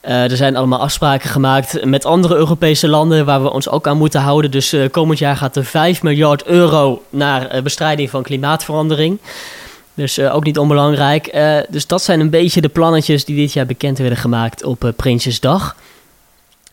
Uh, 0.05 0.31
er 0.31 0.37
zijn 0.37 0.57
allemaal 0.57 0.81
afspraken 0.81 1.31
gemaakt 1.31 1.85
met 1.85 2.05
andere 2.05 2.35
Europese 2.35 2.89
landen 2.89 3.25
waar 3.25 3.43
we 3.43 3.51
ons 3.51 3.69
ook 3.69 3.87
aan 3.87 3.97
moeten 3.97 4.21
houden. 4.21 4.51
Dus 4.51 4.75
uh, 4.75 4.91
komend 4.91 5.19
jaar 5.19 5.37
gaat 5.37 5.57
er 5.57 5.65
5 5.65 6.03
miljard 6.03 6.45
euro 6.45 7.03
naar 7.11 7.55
uh, 7.55 7.63
bestrijding 7.63 8.11
van 8.11 8.23
klimaatverandering. 8.23 9.19
Dus 9.95 10.19
ook 10.19 10.45
niet 10.45 10.59
onbelangrijk. 10.59 11.33
dus 11.69 11.87
dat 11.87 12.03
zijn 12.03 12.21
een 12.21 12.31
beetje 12.31 12.61
de 12.61 12.69
plannetjes 12.69 13.25
die 13.25 13.37
dit 13.37 13.53
jaar 13.53 13.67
bekend 13.67 13.99
werden 13.99 14.19
gemaakt 14.19 14.65
op 14.65 14.93
Prinsjesdag. 14.97 15.77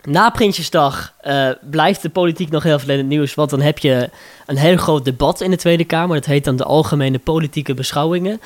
Na 0.03 0.29
Prinsjesdag 0.29 1.13
blijft 1.61 2.01
de 2.01 2.09
politiek 2.09 2.49
nog 2.49 2.63
heel 2.63 2.79
veel 2.79 2.89
in 2.89 2.97
het 2.97 3.07
nieuws. 3.07 3.33
Want 3.35 3.49
dan 3.49 3.61
heb 3.61 3.77
je 3.77 4.09
een 4.45 4.57
heel 4.57 4.77
groot 4.77 5.05
debat 5.05 5.41
in 5.41 5.51
de 5.51 5.57
Tweede 5.57 5.83
Kamer. 5.83 6.15
Dat 6.15 6.25
heet 6.25 6.43
dan 6.43 6.55
de 6.55 6.63
Algemene 6.63 7.19
Politieke 7.19 7.73
Beschouwingen. 7.73 8.41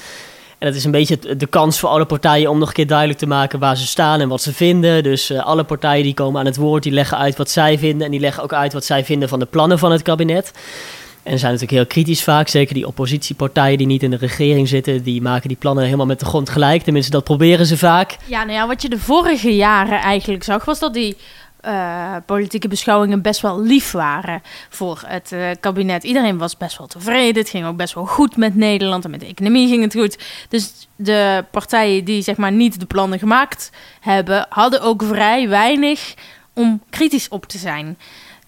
En 0.64 0.70
dat 0.70 0.78
is 0.78 0.86
een 0.86 0.92
beetje 0.92 1.36
de 1.38 1.46
kans 1.46 1.80
voor 1.80 1.90
alle 1.90 2.06
partijen 2.06 2.50
om 2.50 2.58
nog 2.60 2.68
een 2.68 2.74
keer 2.74 2.88
duidelijk 2.88 3.20
te 3.20 3.28
maken 3.28 3.60
waar 3.60 3.78
ze 3.78 3.88
staan 3.88 4.20
en 4.20 4.28
wat 4.30 4.42
ze 4.42 4.54
vinden. 4.54 5.04
Dus 5.04 5.32
uh, 5.32 5.46
alle 5.46 5.64
partijen 5.64 6.04
die 6.04 6.14
komen 6.14 6.40
aan 6.40 6.46
het 6.46 6.56
woord, 6.56 6.84
die 6.84 6.92
leggen 6.92 7.18
uit 7.18 7.38
wat 7.38 7.50
zij 7.50 7.78
vinden. 7.78 8.06
En 8.06 8.12
die 8.12 8.20
leggen 8.20 8.44
ook 8.44 8.54
uit 8.54 8.74
wat 8.74 8.86
zij 8.86 9.06
vinden 9.06 9.30
van 9.30 9.40
de 9.40 9.46
plannen 9.46 9.80
van 9.80 9.92
het 9.92 10.02
kabinet. 10.02 10.52
En 11.24 11.40
zijn 11.40 11.52
natuurlijk 11.52 11.72
heel 11.72 11.86
kritisch 11.86 12.24
vaak. 12.24 12.48
Zeker 12.48 12.74
die 12.74 12.88
oppositiepartijen 12.88 13.78
die 13.78 13.88
niet 13.88 14.04
in 14.04 14.10
de 14.10 14.18
regering 14.18 14.68
zitten, 14.68 15.04
die 15.04 15.22
maken 15.22 15.48
die 15.48 15.58
plannen 15.58 15.84
helemaal 15.84 16.06
met 16.06 16.20
de 16.20 16.26
grond 16.26 16.50
gelijk. 16.50 16.84
Tenminste, 16.84 17.12
dat 17.12 17.24
proberen 17.24 17.66
ze 17.66 17.78
vaak. 17.78 18.18
Ja, 18.26 18.44
nou 18.44 18.58
ja, 18.58 18.68
wat 18.68 18.82
je 18.82 18.90
de 18.90 19.00
vorige 19.00 19.56
jaren 19.56 20.00
eigenlijk 20.00 20.44
zag, 20.44 20.66
was 20.66 20.80
dat 20.80 20.94
die 20.94 21.18
uh, 21.66 22.16
politieke 22.26 22.68
beschouwingen 22.68 23.22
best 23.22 23.42
wel 23.42 23.62
lief 23.62 23.92
waren 23.92 24.42
voor 24.70 25.02
het 25.06 25.32
uh, 25.32 25.50
kabinet. 25.60 26.04
Iedereen 26.04 26.38
was 26.38 26.58
best 26.58 26.78
wel 26.78 26.88
tevreden. 26.88 27.42
Het 27.42 27.50
ging 27.50 27.66
ook 27.66 27.78
best 27.78 27.94
wel 27.94 28.06
goed 28.06 28.38
met 28.38 28.56
Nederland 28.56 29.06
en 29.06 29.12
met 29.12 29.20
de 29.20 29.26
economie 29.26 29.68
ging 29.68 29.84
het 29.84 29.94
goed. 29.94 30.18
Dus 30.50 30.88
de 30.96 31.46
partijen 31.52 32.06
die 32.06 32.22
zeg 32.22 32.38
maar 32.38 32.52
niet 32.52 32.80
de 32.80 32.86
plannen 32.86 33.20
gemaakt 33.20 33.72
hebben, 34.00 34.46
hadden 34.50 34.82
ook 34.82 35.04
vrij 35.04 35.50
weinig 35.50 36.14
om 36.54 36.82
kritisch 36.90 37.30
op 37.30 37.46
te 37.46 37.58
zijn. 37.58 37.98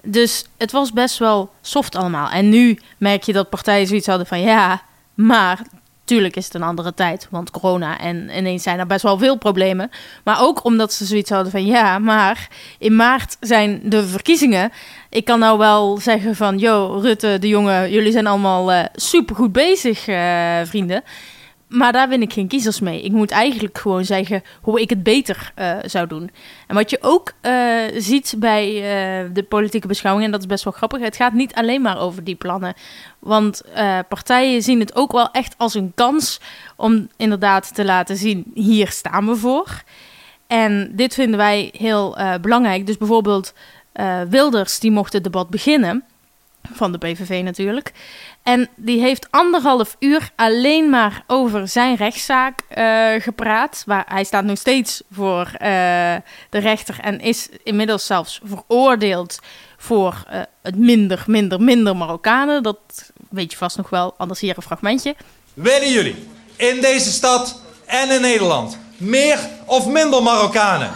Dus 0.04 0.46
het 0.58 0.72
was 0.72 0.92
best 0.92 1.18
wel 1.18 1.50
soft 1.62 1.96
allemaal. 1.96 2.30
En 2.30 2.50
nu 2.50 2.80
merk 2.98 3.24
je 3.24 3.34
dat 3.34 3.50
partijen 3.50 3.88
zoiets 3.88 4.08
hadden 4.08 4.28
van 4.28 4.42
ja, 4.42 4.82
maar 5.14 5.62
Tuurlijk 6.06 6.36
is 6.36 6.46
het 6.46 6.54
een 6.54 6.64
andere 6.64 6.94
tijd, 6.94 7.28
want 7.32 7.52
corona 7.52 8.00
en 8.00 8.30
ineens 8.38 8.64
zijn 8.64 8.80
er 8.80 8.88
best 8.88 9.04
wel 9.04 9.18
veel 9.18 9.38
problemen. 9.38 9.92
Maar 10.24 10.42
ook 10.42 10.64
omdat 10.64 10.94
ze 10.94 11.06
zoiets 11.06 11.30
hadden 11.30 11.52
van 11.52 11.66
ja, 11.66 12.00
maar 12.00 12.48
in 12.80 12.96
maart 12.96 13.38
zijn 13.40 13.82
de 13.84 14.08
verkiezingen. 14.08 14.72
Ik 15.10 15.26
kan 15.26 15.40
nou 15.40 15.58
wel 15.58 15.98
zeggen 15.98 16.36
van, 16.36 16.58
yo, 16.58 17.00
Rutte, 17.02 17.38
de 17.40 17.48
jongen, 17.48 17.92
jullie 17.92 18.12
zijn 18.12 18.28
allemaal 18.28 18.72
uh, 18.72 18.84
supergoed 18.94 19.52
bezig, 19.52 20.08
uh, 20.08 20.60
vrienden. 20.64 21.04
Maar 21.68 21.92
daar 21.92 22.10
win 22.10 22.22
ik 22.22 22.34
geen 22.34 22.48
kiezers 22.48 22.80
mee. 22.80 23.02
Ik 23.02 23.12
moet 23.12 23.32
eigenlijk 23.32 23.78
gewoon 23.78 24.06
zeggen 24.06 24.44
hoe 24.62 24.82
ik 24.82 24.90
het 24.90 25.04
beter 25.04 25.52
uh, 25.60 25.78
zou 25.86 26.08
doen. 26.08 26.30
En 26.68 26.76
wat 26.76 26.90
je 26.90 26.98
ook 27.02 27.32
uh, 27.42 27.78
ziet 27.98 28.36
bij 28.38 28.68
uh, 28.74 29.30
de 29.34 29.44
politieke 29.44 29.88
beschouwing, 29.88 30.26
en 30.26 30.32
dat 30.32 30.42
is 30.42 30.48
best 30.48 30.64
wel 30.64 30.74
grappig, 30.74 31.00
het 31.00 31.16
gaat 31.16 31.34
niet 31.34 31.54
alleen 31.54 31.82
maar 31.82 32.00
over 32.00 32.24
die 32.24 32.36
plannen. 32.36 32.74
Want 33.20 33.62
partijen 34.10 34.62
zien 34.62 34.80
het 34.80 34.96
ook 34.96 35.12
wel 35.12 35.32
echt 35.32 35.56
als 35.58 35.74
een 35.74 35.92
kans 35.96 36.40
om 36.76 37.08
inderdaad 37.18 37.76
te 37.76 37.86
laten 37.86 38.18
zien, 38.18 38.52
hier 38.54 38.88
staan 38.88 39.26
we 39.26 39.36
voor. 39.36 39.84
En 40.48 40.92
dit 40.96 41.14
vinden 41.14 41.38
wij 41.38 41.70
heel 41.78 42.18
belangrijk. 42.42 42.86
Dus 42.86 42.98
bijvoorbeeld 42.98 43.54
Wilders, 44.30 44.80
die 44.80 44.92
mocht 44.92 45.14
het 45.14 45.24
debat 45.24 45.50
beginnen. 45.50 46.04
Van 46.74 46.92
de 46.92 46.98
PVV 46.98 47.42
natuurlijk. 47.44 47.92
En 48.44 48.70
die 48.76 49.00
heeft 49.00 49.28
anderhalf 49.32 49.96
uur 50.00 50.30
alleen 50.36 50.90
maar 50.90 51.24
over 51.28 51.68
zijn 51.68 51.96
rechtszaak 51.96 52.60
eh, 52.68 53.22
gepraat. 53.22 53.84
Waar 53.86 54.06
hij 54.08 54.24
staat 54.24 54.44
nog 54.44 54.58
steeds 54.58 55.04
voor 55.12 55.46
eh, 55.54 56.16
de 56.50 56.60
rechter 56.60 56.98
en 57.02 57.20
is 57.20 57.50
inmiddels 57.64 58.06
zelfs 58.06 58.42
veroordeeld 58.44 59.40
voor 59.78 60.24
eh, 60.28 60.42
het 60.62 60.78
minder, 60.78 61.24
minder, 61.28 61.62
minder 61.62 61.96
Marokkanen. 61.96 62.64
Dat 62.64 62.78
weet 63.30 63.52
je 63.52 63.58
vast 63.58 63.78
nog 63.78 63.90
wel, 63.90 64.14
anders 64.18 64.40
hier 64.40 64.54
een 64.56 64.64
fragmentje. 64.64 65.16
Willen 65.54 65.92
jullie 65.92 66.28
in 66.56 66.82
deze 66.82 67.12
stad 67.12 67.62
en 67.86 68.10
in 68.10 68.22
Nederland 68.22 68.78
meer 68.98 69.40
of 69.66 69.88
minder 69.88 70.24
Marokkanen? 70.24 70.92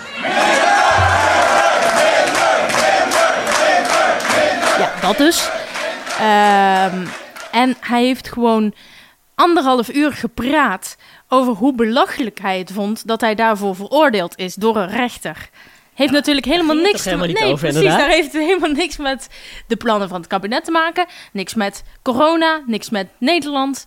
Ja, 4.78 4.92
dat 5.02 5.18
dus. 5.18 5.50
Ehm, 6.20 7.06
en 7.52 7.76
hij 7.80 8.04
heeft 8.04 8.30
gewoon 8.30 8.74
anderhalf 9.36 9.94
uur 9.94 10.14
gepraat 10.14 10.98
over 11.28 11.54
hoe 11.54 11.76
belachelijk 11.76 12.40
hij 12.40 12.58
het 12.58 12.72
vond 12.72 13.08
dat 13.08 13.22
hij 13.22 13.36
daarvoor 13.36 13.76
veroordeeld 13.76 14.38
is 14.38 14.56
door 14.56 14.76
een 14.76 14.90
rechter. 14.90 15.50
Heeft 15.94 16.12
natuurlijk 16.12 16.46
helemaal 16.46 16.76
niks 16.76 17.06
niet 17.06 17.16
nee, 17.16 17.28
over, 17.28 17.34
precies, 17.34 17.66
inderdaad? 17.66 18.00
daar 18.00 18.10
heeft 18.10 18.34
het 18.34 18.42
helemaal 18.42 18.72
niks 18.72 18.98
met 18.98 19.28
de 19.68 19.76
plannen 19.76 20.10
van 20.10 20.20
het 20.20 20.30
kabinet 20.30 20.66
te 20.66 20.72
maken. 20.72 21.06
Niks 21.32 21.54
met 21.54 21.84
corona, 22.02 22.62
niks 22.66 22.90
met 22.90 23.08
Nederland. 23.18 23.86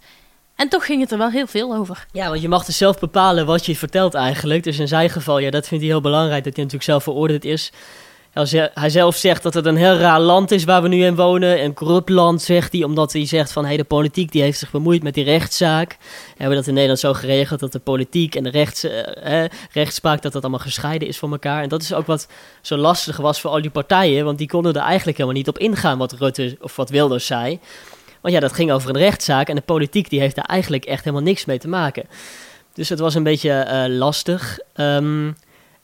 En 0.57 0.69
toch 0.69 0.87
ging 0.87 1.01
het 1.01 1.11
er 1.11 1.19
wel 1.19 1.31
heel 1.31 1.47
veel 1.47 1.75
over. 1.75 2.07
Ja, 2.13 2.29
want 2.29 2.43
je 2.43 2.49
mag 2.49 2.65
dus 2.65 2.77
zelf 2.77 2.99
bepalen 2.99 3.47
wat 3.47 3.67
je 3.67 3.77
vertelt 3.77 4.15
eigenlijk. 4.15 4.63
Dus 4.63 4.79
in 4.79 4.89
zijn 4.89 5.11
geval, 5.11 5.39
ja, 5.39 5.51
dat 5.51 5.69
vindt 5.69 5.85
hij 5.85 5.93
heel 5.93 6.03
belangrijk, 6.03 6.45
dat 6.45 6.55
hij 6.55 6.65
natuurlijk 6.65 6.91
zelf 6.91 7.03
veroordeeld 7.03 7.45
is. 7.45 7.73
Hij 8.33 8.45
ze- 8.47 8.71
Hij 8.75 8.91
zelf 8.91 9.17
zegt 9.17 9.43
dat 9.43 9.55
het 9.55 9.67
een 9.67 9.77
heel 9.77 9.97
raar 9.97 10.21
land 10.21 10.51
is 10.51 10.65
waar 10.65 10.83
we 10.83 10.89
nu 10.89 11.05
in 11.05 11.15
wonen. 11.17 11.63
Een 11.63 11.75
corrupt 11.75 12.09
land, 12.09 12.43
zegt 12.43 12.73
hij, 12.73 12.83
omdat 12.85 13.13
hij 13.13 13.27
zegt 13.27 13.53
van... 13.53 13.65
Hey, 13.65 13.77
de 13.77 13.85
politiek 13.85 14.33
die 14.33 14.43
heeft 14.43 14.59
zich 14.59 14.71
bemoeid 14.71 15.03
met 15.03 15.15
die 15.15 15.25
rechtszaak. 15.25 15.97
We 16.01 16.07
hebben 16.37 16.57
dat 16.57 16.67
in 16.67 16.73
Nederland 16.73 17.01
zo 17.01 17.13
geregeld 17.13 17.61
dat 17.61 17.73
de 17.73 17.79
politiek 17.79 18.35
en 18.35 18.43
de 18.43 18.51
rechts, 18.51 18.85
eh, 18.85 19.45
rechtspraak... 19.73 20.23
dat 20.23 20.33
dat 20.33 20.43
allemaal 20.43 20.61
gescheiden 20.61 21.09
is 21.09 21.19
van 21.19 21.33
elkaar. 21.33 21.63
En 21.63 21.69
dat 21.69 21.83
is 21.83 21.95
ook 21.95 22.07
wat 22.07 22.29
zo 22.61 22.77
lastig 22.77 23.17
was 23.17 23.41
voor 23.41 23.51
al 23.51 23.61
die 23.61 23.71
partijen. 23.71 24.25
Want 24.25 24.39
die 24.39 24.49
konden 24.49 24.75
er 24.75 24.83
eigenlijk 24.83 25.17
helemaal 25.19 25.39
niet 25.39 25.49
op 25.49 25.59
ingaan 25.59 25.99
wat 25.99 26.13
Rutte 26.13 26.57
of 26.61 26.77
wat 26.77 26.91
Wilders 26.91 27.27
zei. 27.27 27.59
Want 28.21 28.35
ja, 28.35 28.41
dat 28.41 28.53
ging 28.53 28.73
over 28.73 28.89
een 28.91 28.97
rechtszaak 28.99 29.49
en 29.49 29.55
de 29.55 29.61
politiek 29.63 30.11
die 30.11 30.21
heeft 30.21 30.37
daar 30.37 30.45
eigenlijk 30.45 30.85
echt 30.85 31.05
helemaal 31.05 31.25
niks 31.27 31.45
mee 31.45 31.59
te 31.59 31.69
maken. 31.69 32.05
Dus 32.75 32.89
het 32.89 32.99
was 32.99 33.15
een 33.15 33.23
beetje 33.23 33.51
eh, 33.53 33.85
lastig. 33.89 34.59
Ehm, 34.75 35.31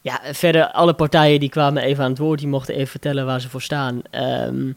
ja, 0.00 0.20
verder 0.32 0.70
alle 0.70 0.94
partijen 0.94 1.40
die 1.40 1.48
kwamen 1.48 1.82
even 1.82 2.04
aan 2.04 2.10
het 2.10 2.18
woord, 2.18 2.38
die 2.38 2.48
mochten 2.48 2.74
even 2.74 2.86
vertellen 2.86 3.26
waar 3.26 3.40
ze 3.40 3.48
voor 3.48 3.62
staan. 3.62 4.02
Ehm, 4.10 4.72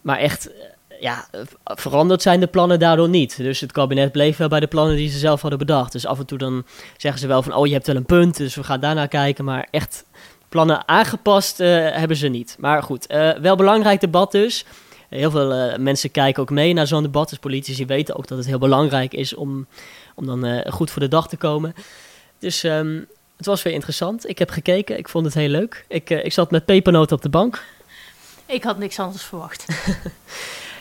maar 0.00 0.18
echt, 0.18 0.52
eh, 0.52 0.54
ja, 1.00 1.28
veranderd 1.64 2.22
zijn 2.22 2.40
de 2.40 2.46
plannen 2.46 2.78
daardoor 2.78 3.08
niet. 3.08 3.36
Dus 3.36 3.60
het 3.60 3.72
kabinet 3.72 4.12
bleef 4.12 4.36
wel 4.36 4.48
bij 4.48 4.60
de 4.60 4.66
plannen 4.66 4.96
die 4.96 5.08
ze 5.08 5.18
zelf 5.18 5.40
hadden 5.40 5.58
bedacht. 5.58 5.92
Dus 5.92 6.06
af 6.06 6.18
en 6.18 6.26
toe 6.26 6.38
dan 6.38 6.64
zeggen 6.96 7.20
ze 7.20 7.26
wel 7.26 7.42
van, 7.42 7.54
oh 7.54 7.66
je 7.66 7.72
hebt 7.72 7.86
wel 7.86 7.96
een 7.96 8.04
punt, 8.04 8.36
dus 8.36 8.54
we 8.54 8.64
gaan 8.64 8.80
daarnaar 8.80 9.08
kijken. 9.08 9.44
Maar 9.44 9.68
echt 9.70 10.04
plannen 10.48 10.88
aangepast 10.88 11.60
eh, 11.60 11.68
hebben 11.90 12.16
ze 12.16 12.28
niet. 12.28 12.56
Maar 12.58 12.82
goed, 12.82 13.06
eh, 13.06 13.30
wel 13.30 13.56
belangrijk 13.56 14.00
debat 14.00 14.32
dus. 14.32 14.64
Heel 15.08 15.30
veel 15.30 15.78
mensen 15.78 16.10
kijken 16.10 16.42
ook 16.42 16.50
mee 16.50 16.72
naar 16.72 16.86
zo'n 16.86 17.02
debat. 17.02 17.28
Dus 17.28 17.38
politici 17.38 17.86
weten 17.86 18.16
ook 18.16 18.26
dat 18.26 18.38
het 18.38 18.46
heel 18.46 18.58
belangrijk 18.58 19.14
is 19.14 19.34
om, 19.34 19.66
om 20.14 20.26
dan 20.26 20.64
goed 20.72 20.90
voor 20.90 21.02
de 21.02 21.08
dag 21.08 21.28
te 21.28 21.36
komen. 21.36 21.74
Dus 22.38 22.64
ehm, 22.64 23.00
het 23.36 23.46
was 23.46 23.62
weer 23.62 23.72
interessant. 23.72 24.28
Ik 24.28 24.38
heb 24.38 24.50
gekeken, 24.50 24.98
ik 24.98 25.08
vond 25.08 25.24
het 25.24 25.34
heel 25.34 25.48
leuk. 25.48 25.84
Ik, 25.88 26.10
eh, 26.10 26.24
ik 26.24 26.32
zat 26.32 26.50
met 26.50 26.64
pepernoten 26.64 27.16
op 27.16 27.22
de 27.22 27.28
bank. 27.28 27.62
Ik 28.46 28.62
had 28.62 28.78
niks 28.78 28.98
anders 28.98 29.22
verwacht. 29.22 29.64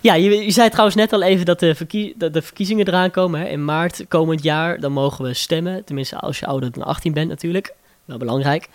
Ja, 0.01 0.13
je, 0.13 0.29
je 0.43 0.51
zei 0.51 0.69
trouwens 0.69 0.95
net 0.95 1.13
al 1.13 1.22
even 1.22 1.45
dat 1.45 1.60
de, 1.60 1.75
verkie- 1.75 2.13
dat 2.17 2.33
de 2.33 2.41
verkiezingen 2.41 2.88
eraan 2.88 3.12
komen. 3.12 3.39
Hè. 3.39 3.48
In 3.48 3.65
maart 3.65 4.05
komend 4.07 4.43
jaar, 4.43 4.79
dan 4.79 4.91
mogen 4.91 5.25
we 5.25 5.33
stemmen. 5.33 5.83
Tenminste, 5.86 6.19
als 6.19 6.39
je 6.39 6.45
ouder 6.45 6.72
dan 6.72 6.83
18 6.83 7.13
bent 7.13 7.29
natuurlijk. 7.29 7.74
Wel 8.05 8.17
belangrijk. 8.17 8.69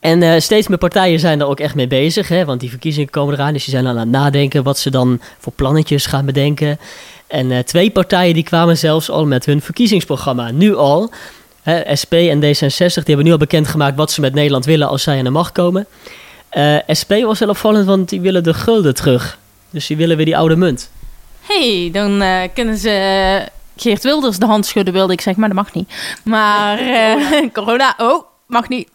En 0.00 0.22
eh, 0.22 0.40
steeds 0.40 0.68
meer 0.68 0.78
partijen 0.78 1.20
zijn 1.20 1.40
er 1.40 1.46
ook 1.46 1.60
echt 1.60 1.74
mee 1.74 1.86
bezig. 1.86 2.28
Hè, 2.28 2.44
want 2.44 2.60
die 2.60 2.70
verkiezingen 2.70 3.10
komen 3.10 3.34
eraan. 3.34 3.52
Dus 3.52 3.64
die 3.64 3.74
zijn 3.74 3.86
aan 3.86 3.96
het 3.96 4.08
nadenken 4.08 4.62
wat 4.62 4.78
ze 4.78 4.90
dan 4.90 5.20
voor 5.38 5.52
plannetjes 5.52 6.06
gaan 6.06 6.26
bedenken. 6.26 6.78
En 7.26 7.50
eh, 7.50 7.58
twee 7.58 7.90
partijen 7.90 8.34
die 8.34 8.44
kwamen 8.44 8.78
zelfs 8.78 9.10
al 9.10 9.26
met 9.26 9.46
hun 9.46 9.60
verkiezingsprogramma. 9.62 10.50
Nu 10.50 10.76
al. 10.76 11.10
SP 12.00 12.12
en 12.12 12.42
D66 12.42 12.94
die 12.94 13.02
hebben 13.04 13.24
nu 13.24 13.32
al 13.32 13.38
bekendgemaakt 13.38 13.96
wat 13.96 14.12
ze 14.12 14.20
met 14.20 14.34
Nederland 14.34 14.64
willen 14.64 14.88
als 14.88 15.02
zij 15.02 15.18
aan 15.18 15.24
de 15.24 15.30
macht 15.30 15.52
komen. 15.52 15.86
Eh, 16.48 16.76
SP 17.00 17.12
was 17.22 17.38
wel 17.38 17.48
opvallend, 17.48 17.86
want 17.86 18.08
die 18.08 18.20
willen 18.20 18.42
de 18.42 18.54
gulden 18.54 18.94
terug. 18.94 19.38
Dus 19.70 19.86
die 19.86 19.96
willen 19.96 20.16
weer 20.16 20.26
die 20.26 20.36
oude 20.36 20.56
munt. 20.56 20.90
hey, 21.40 21.90
dan 21.92 22.22
eh, 22.22 22.48
kunnen 22.54 22.76
ze 22.76 22.90
eh, 22.90 23.46
Geert 23.76 24.02
Wilders 24.02 24.38
de 24.38 24.46
hand 24.46 24.66
schudden, 24.66 24.94
wilde 24.94 25.12
ik 25.12 25.20
zeggen, 25.20 25.40
maar 25.40 25.54
dat 25.54 25.64
mag 25.64 25.74
niet. 25.74 25.94
Maar 26.22 26.80
corona, 27.52 27.94
oh, 27.98 28.24
mag 28.46 28.68
niet. 28.68 28.88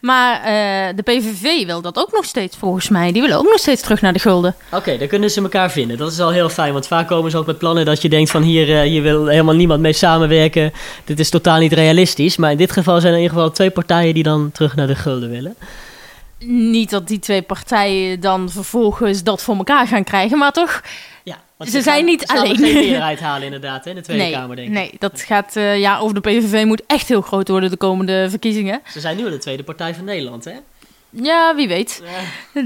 Maar 0.00 0.36
eh, 0.36 0.96
de 0.96 1.02
PVV 1.02 1.66
wil 1.66 1.80
dat 1.80 1.96
ook 1.98 2.12
nog 2.12 2.24
steeds, 2.24 2.56
volgens 2.56 2.88
mij. 2.88 3.12
Die 3.12 3.22
willen 3.22 3.38
ook 3.38 3.44
nog 3.44 3.58
steeds 3.58 3.82
terug 3.82 4.00
naar 4.00 4.12
de 4.12 4.18
gulden. 4.18 4.54
Oké, 4.72 4.98
dan 4.98 5.08
kunnen 5.08 5.30
ze 5.30 5.42
elkaar 5.42 5.70
vinden. 5.70 5.96
Dat 5.96 6.12
is 6.12 6.20
al 6.20 6.30
heel 6.30 6.48
fijn, 6.48 6.72
want 6.72 6.86
vaak 6.86 7.08
komen 7.08 7.30
ze 7.30 7.38
ook 7.38 7.46
met 7.46 7.58
plannen 7.58 7.84
dat 7.84 8.02
je 8.02 8.08
denkt 8.08 8.30
van 8.30 8.42
hier, 8.42 8.76
eh, 8.76 8.88
hier 8.88 9.02
wil 9.02 9.26
helemaal 9.26 9.54
niemand 9.54 9.80
mee 9.80 9.92
samenwerken. 9.92 10.72
Dit 11.04 11.18
is 11.18 11.30
totaal 11.30 11.58
niet 11.58 11.72
realistisch. 11.72 12.36
Maar 12.36 12.50
in 12.50 12.56
dit 12.56 12.72
geval 12.72 13.00
zijn 13.00 13.12
er 13.12 13.18
in 13.18 13.24
ieder 13.24 13.36
geval 13.36 13.54
twee 13.54 13.70
partijen 13.70 14.14
die 14.14 14.22
dan 14.22 14.50
terug 14.52 14.76
naar 14.76 14.86
de 14.86 14.96
gulden 14.96 15.30
willen. 15.30 15.56
Niet 16.48 16.90
dat 16.90 17.08
die 17.08 17.18
twee 17.18 17.42
partijen 17.42 18.20
dan 18.20 18.50
vervolgens 18.50 19.22
dat 19.22 19.42
voor 19.42 19.56
elkaar 19.56 19.86
gaan 19.86 20.04
krijgen, 20.04 20.38
maar 20.38 20.52
toch? 20.52 20.82
Ze 21.58 21.82
zijn 21.82 22.04
niet 22.04 22.20
ze 22.20 22.26
gaan 22.26 22.38
alleen. 22.38 22.56
geen 22.56 22.74
meerderheid 22.74 23.20
halen 23.20 23.44
inderdaad, 23.44 23.84
hè, 23.84 23.90
in 23.90 23.96
de 23.96 24.02
Tweede 24.02 24.22
nee, 24.22 24.32
Kamer 24.32 24.56
denk 24.56 24.68
ik. 24.68 24.74
nee, 24.74 24.92
dat 24.98 25.20
gaat, 25.20 25.56
eh, 25.56 25.78
ja, 25.78 25.98
over 25.98 26.14
de 26.14 26.20
PVV 26.20 26.64
moet 26.64 26.82
echt 26.86 27.08
heel 27.08 27.20
groot 27.20 27.48
worden 27.48 27.70
de 27.70 27.76
komende 27.76 28.26
verkiezingen. 28.30 28.80
Ze 28.88 29.00
zijn 29.00 29.16
nu 29.16 29.30
de 29.30 29.38
tweede 29.38 29.62
partij 29.62 29.94
van 29.94 30.04
Nederland, 30.04 30.44
hè? 30.44 30.54
Ja, 31.10 31.54
wie 31.54 31.68
weet. 31.68 32.02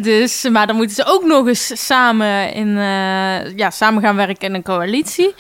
Dus, 0.03 0.49
maar 0.49 0.67
dan 0.67 0.77
moeten 0.77 0.95
ze 0.95 1.05
ook 1.05 1.25
nog 1.25 1.47
eens 1.47 1.87
samen, 1.87 2.53
in, 2.53 2.69
eh, 2.69 3.57
ja, 3.57 3.71
samen 3.71 4.03
gaan 4.03 4.17
werken 4.17 4.49
in 4.49 4.55
een 4.55 4.63
coalitie. 4.63 5.35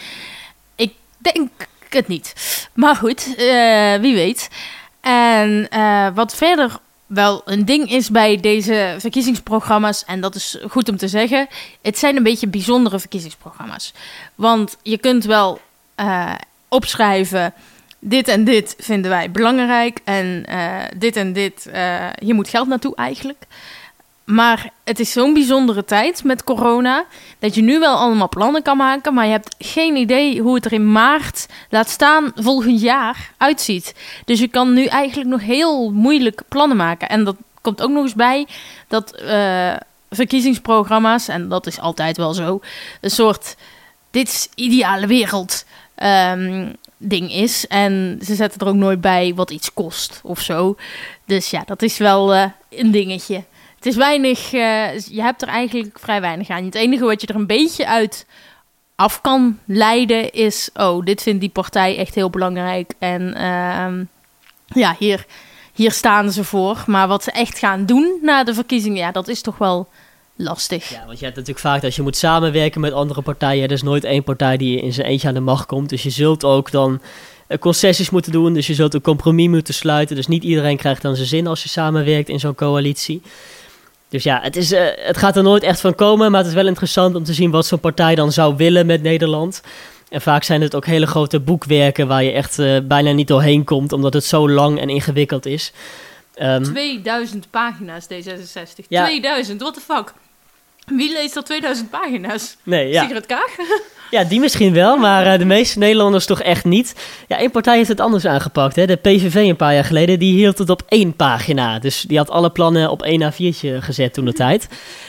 Ik 0.74 0.92
denk 1.18 1.50
het 1.88 2.08
niet. 2.08 2.34
Maar 2.74 2.96
goed, 2.96 3.34
eh, 3.36 3.94
wie 3.94 4.14
weet. 4.14 4.48
En 5.00 5.68
wat 6.14 6.34
verder 6.34 6.78
wel 7.11 7.42
een 7.44 7.64
ding 7.64 7.90
is 7.90 8.11
bij 8.11 8.37
deze 8.40 8.96
verkiezingsprogramma's, 8.99 10.05
en 10.05 10.20
dat 10.20 10.35
is 10.35 10.59
goed 10.68 10.88
om 10.88 10.96
te 10.96 11.09
zeggen, 11.09 11.49
het 11.83 11.99
zijn 11.99 12.16
een 12.16 12.23
beetje 12.23 12.49
bijzondere 12.49 12.99
verkiezingsprogramma's. 12.99 13.92
Want 14.35 14.77
je 14.83 14.99
kunt 14.99 15.25
wel 15.25 15.61
eh, 15.94 16.35
opschrijven, 16.68 17.55
dit 17.99 18.29
en 18.29 18.44
dit 18.44 18.75
vinden 18.79 19.11
wij 19.11 19.31
belangrijk 19.31 19.99
en 20.05 20.44
eh, 20.46 20.77
dit 20.96 21.16
en 21.16 21.33
dit, 21.33 21.66
eh, 21.66 22.07
hier 22.18 22.35
moet 22.35 22.49
geld 22.49 22.68
naartoe 22.68 22.96
eigenlijk. 22.96 23.44
Maar 24.24 24.70
het 24.85 25.00
is 25.00 25.12
zo'n 25.12 25.35
bijzondere 25.35 25.85
tijd 25.85 26.24
met 26.24 26.44
corona 26.44 27.04
dat 27.38 27.54
je 27.54 27.62
nu 27.62 27.78
wel 27.78 27.96
allemaal 27.96 28.28
plannen 28.28 28.62
kan 28.62 28.76
maken, 28.76 29.14
maar 29.14 29.24
je 29.24 29.30
hebt 29.30 29.54
geen 29.59 29.96
idee 29.96 30.40
hoe 30.40 30.54
het 30.54 30.64
er 30.64 30.72
in 30.72 30.92
maart, 30.92 31.46
laat 31.70 31.88
staan 31.88 32.33
volgend 32.35 32.80
jaar, 32.80 33.30
uitziet. 33.37 33.94
Dus 34.24 34.40
je 34.40 34.48
kan 34.48 34.72
nu 34.72 34.85
eigenlijk 34.85 35.30
nog 35.30 35.40
heel 35.40 35.90
moeilijk 35.90 36.42
plannen 36.48 36.76
maken. 36.76 37.09
En 37.09 37.24
dat 37.24 37.37
komt 37.61 37.83
ook 37.83 37.90
nog 37.90 38.02
eens 38.02 38.14
bij 38.14 38.46
dat 38.88 39.14
eh, 39.14 39.72
verkiezingsprogramma's, 40.11 41.28
en 41.28 41.48
dat 41.48 41.66
is 41.66 41.80
altijd 41.80 42.16
wel 42.16 42.35
zo, 42.35 42.61
een 43.00 43.11
soort 43.11 43.56
dit 44.11 44.28
is 44.28 44.48
ideale 44.54 45.06
wereld 45.06 45.64
ehm, 45.94 46.72
ding 46.96 47.33
is. 47.33 47.66
En 47.66 48.18
ze 48.24 48.35
zetten 48.35 48.61
er 48.61 48.66
ook 48.66 48.74
nooit 48.74 49.00
bij 49.00 49.33
wat 49.35 49.50
iets 49.50 49.72
kost 49.72 50.20
of 50.22 50.40
zo. 50.40 50.76
Dus 51.24 51.50
ja, 51.50 51.62
dat 51.66 51.83
is 51.83 51.98
wel 51.98 52.35
eh, 52.35 52.44
een 52.68 52.90
dingetje. 52.90 53.44
Het 53.80 53.88
is 53.88 53.96
weinig, 53.96 54.52
eh, 54.52 54.98
je 54.98 55.22
hebt 55.22 55.42
er 55.42 55.48
eigenlijk 55.48 55.98
vrij 55.98 56.20
weinig 56.20 56.48
aan. 56.48 56.64
Het 56.64 56.74
enige 56.74 57.04
wat 57.04 57.20
je 57.20 57.26
er 57.26 57.34
een 57.34 57.46
beetje 57.46 57.86
uit 57.86 58.26
af 58.94 59.20
kan 59.20 59.58
leiden 59.66 60.32
is... 60.32 60.70
oh, 60.74 61.04
dit 61.04 61.22
vindt 61.22 61.40
die 61.40 61.50
partij 61.50 61.96
echt 61.96 62.14
heel 62.14 62.30
belangrijk. 62.30 62.92
En 62.98 63.34
ehm, 63.34 64.04
ja, 64.66 64.96
hier, 64.98 65.26
hier 65.72 65.92
staan 65.92 66.32
ze 66.32 66.44
voor. 66.44 66.84
Maar 66.86 67.08
wat 67.08 67.24
ze 67.24 67.30
echt 67.30 67.58
gaan 67.58 67.86
doen 67.86 68.18
na 68.22 68.44
de 68.44 68.54
verkiezingen... 68.54 68.98
ja, 68.98 69.12
dat 69.12 69.28
is 69.28 69.40
toch 69.40 69.58
wel 69.58 69.88
lastig. 70.36 70.88
Ja, 70.88 71.06
want 71.06 71.18
je 71.18 71.24
hebt 71.24 71.36
natuurlijk 71.36 71.66
vaak 71.66 71.82
dat 71.82 71.94
je 71.94 72.02
moet 72.02 72.16
samenwerken 72.16 72.80
met 72.80 72.92
andere 72.92 73.22
partijen. 73.22 73.64
Er 73.64 73.72
is 73.72 73.82
nooit 73.82 74.04
één 74.04 74.24
partij 74.24 74.56
die 74.56 74.80
in 74.80 74.92
zijn 74.92 75.06
eentje 75.06 75.28
aan 75.28 75.34
de 75.34 75.40
macht 75.40 75.66
komt. 75.66 75.88
Dus 75.88 76.02
je 76.02 76.10
zult 76.10 76.44
ook 76.44 76.70
dan 76.70 77.00
eh, 77.46 77.58
concessies 77.58 78.10
moeten 78.10 78.32
doen. 78.32 78.54
Dus 78.54 78.66
je 78.66 78.74
zult 78.74 78.94
een 78.94 79.00
compromis 79.00 79.48
moeten 79.48 79.74
sluiten. 79.74 80.16
Dus 80.16 80.26
niet 80.26 80.42
iedereen 80.42 80.76
krijgt 80.76 81.02
dan 81.02 81.16
zijn 81.16 81.28
zin 81.28 81.46
als 81.46 81.62
je 81.62 81.68
samenwerkt 81.68 82.28
in 82.28 82.40
zo'n 82.40 82.54
coalitie. 82.54 83.22
Dus 84.11 84.23
ja, 84.23 84.40
het, 84.42 84.57
is, 84.57 84.73
eh, 84.73 84.87
het 84.96 85.16
gaat 85.16 85.37
er 85.37 85.42
nooit 85.42 85.62
echt 85.62 85.81
van 85.81 85.94
komen. 85.94 86.31
Maar 86.31 86.40
het 86.40 86.49
is 86.49 86.55
wel 86.55 86.66
interessant 86.66 87.14
om 87.14 87.25
te 87.25 87.33
zien 87.33 87.51
wat 87.51 87.66
zo'n 87.66 87.81
partij 87.81 88.14
dan 88.14 88.33
zou 88.33 88.57
willen 88.57 88.87
met 88.87 89.03
Nederland. 89.03 89.62
En 90.09 90.20
vaak 90.20 90.42
zijn 90.42 90.61
het 90.61 90.75
ook 90.75 90.87
hele 90.87 91.07
grote 91.07 91.40
boekwerken 91.40 92.07
waar 92.09 92.25
je 92.25 92.33
echt 92.33 92.59
eh, 92.59 92.79
bijna 92.85 93.12
niet 93.12 93.29
doorheen 93.29 93.64
komt. 93.64 93.92
Omdat 93.92 94.12
het 94.12 94.25
zo 94.25 94.49
lang 94.49 94.81
en 94.81 94.88
ingewikkeld 94.88 95.46
is. 95.46 95.73
Ehm, 96.35 96.62
2000 96.62 97.51
pagina's 97.51 98.05
D66. 98.05 98.87
Ja. 98.88 99.05
2000, 99.05 99.61
what 99.61 99.75
the 99.75 99.81
fuck? 99.81 100.12
Wie 100.96 101.12
leest 101.12 101.37
al 101.37 101.42
2000 101.42 101.90
pagina's? 101.90 102.57
Nee, 102.62 102.88
ja. 102.88 103.03
Sigrid 103.03 103.26
Kaag? 103.26 103.57
Ja, 104.11 104.24
die 104.24 104.40
misschien 104.40 104.72
wel, 104.72 104.96
maar 104.96 105.26
eh, 105.26 105.38
de 105.38 105.44
meeste 105.44 105.79
Nederlanders 105.79 106.26
toch 106.26 106.42
echt 106.42 106.64
niet. 106.64 106.94
Ja, 107.29 107.38
één 107.38 107.50
partij 107.50 107.76
heeft 107.76 107.88
het 107.88 108.00
anders 108.00 108.26
aangepakt. 108.26 108.76
Hè. 108.76 108.87
De 108.87 108.96
PVV 108.96 109.35
een 109.35 109.57
paar 109.57 109.74
jaar 109.74 109.85
geleden, 109.85 110.18
die 110.18 110.35
hield 110.35 110.59
het 110.59 110.70
op 110.70 110.83
één 110.88 111.16
pagina. 111.16 111.79
Dus 111.79 112.00
die 112.03 112.18
had 112.18 112.31
alle 112.31 112.50
plannen 112.50 112.90
op 112.90 113.03
één 113.03 113.33
A4'tje 113.33 113.76
gezet 113.79 114.12
toen 114.12 114.24
de 114.24 114.33
tijd. 114.33 114.68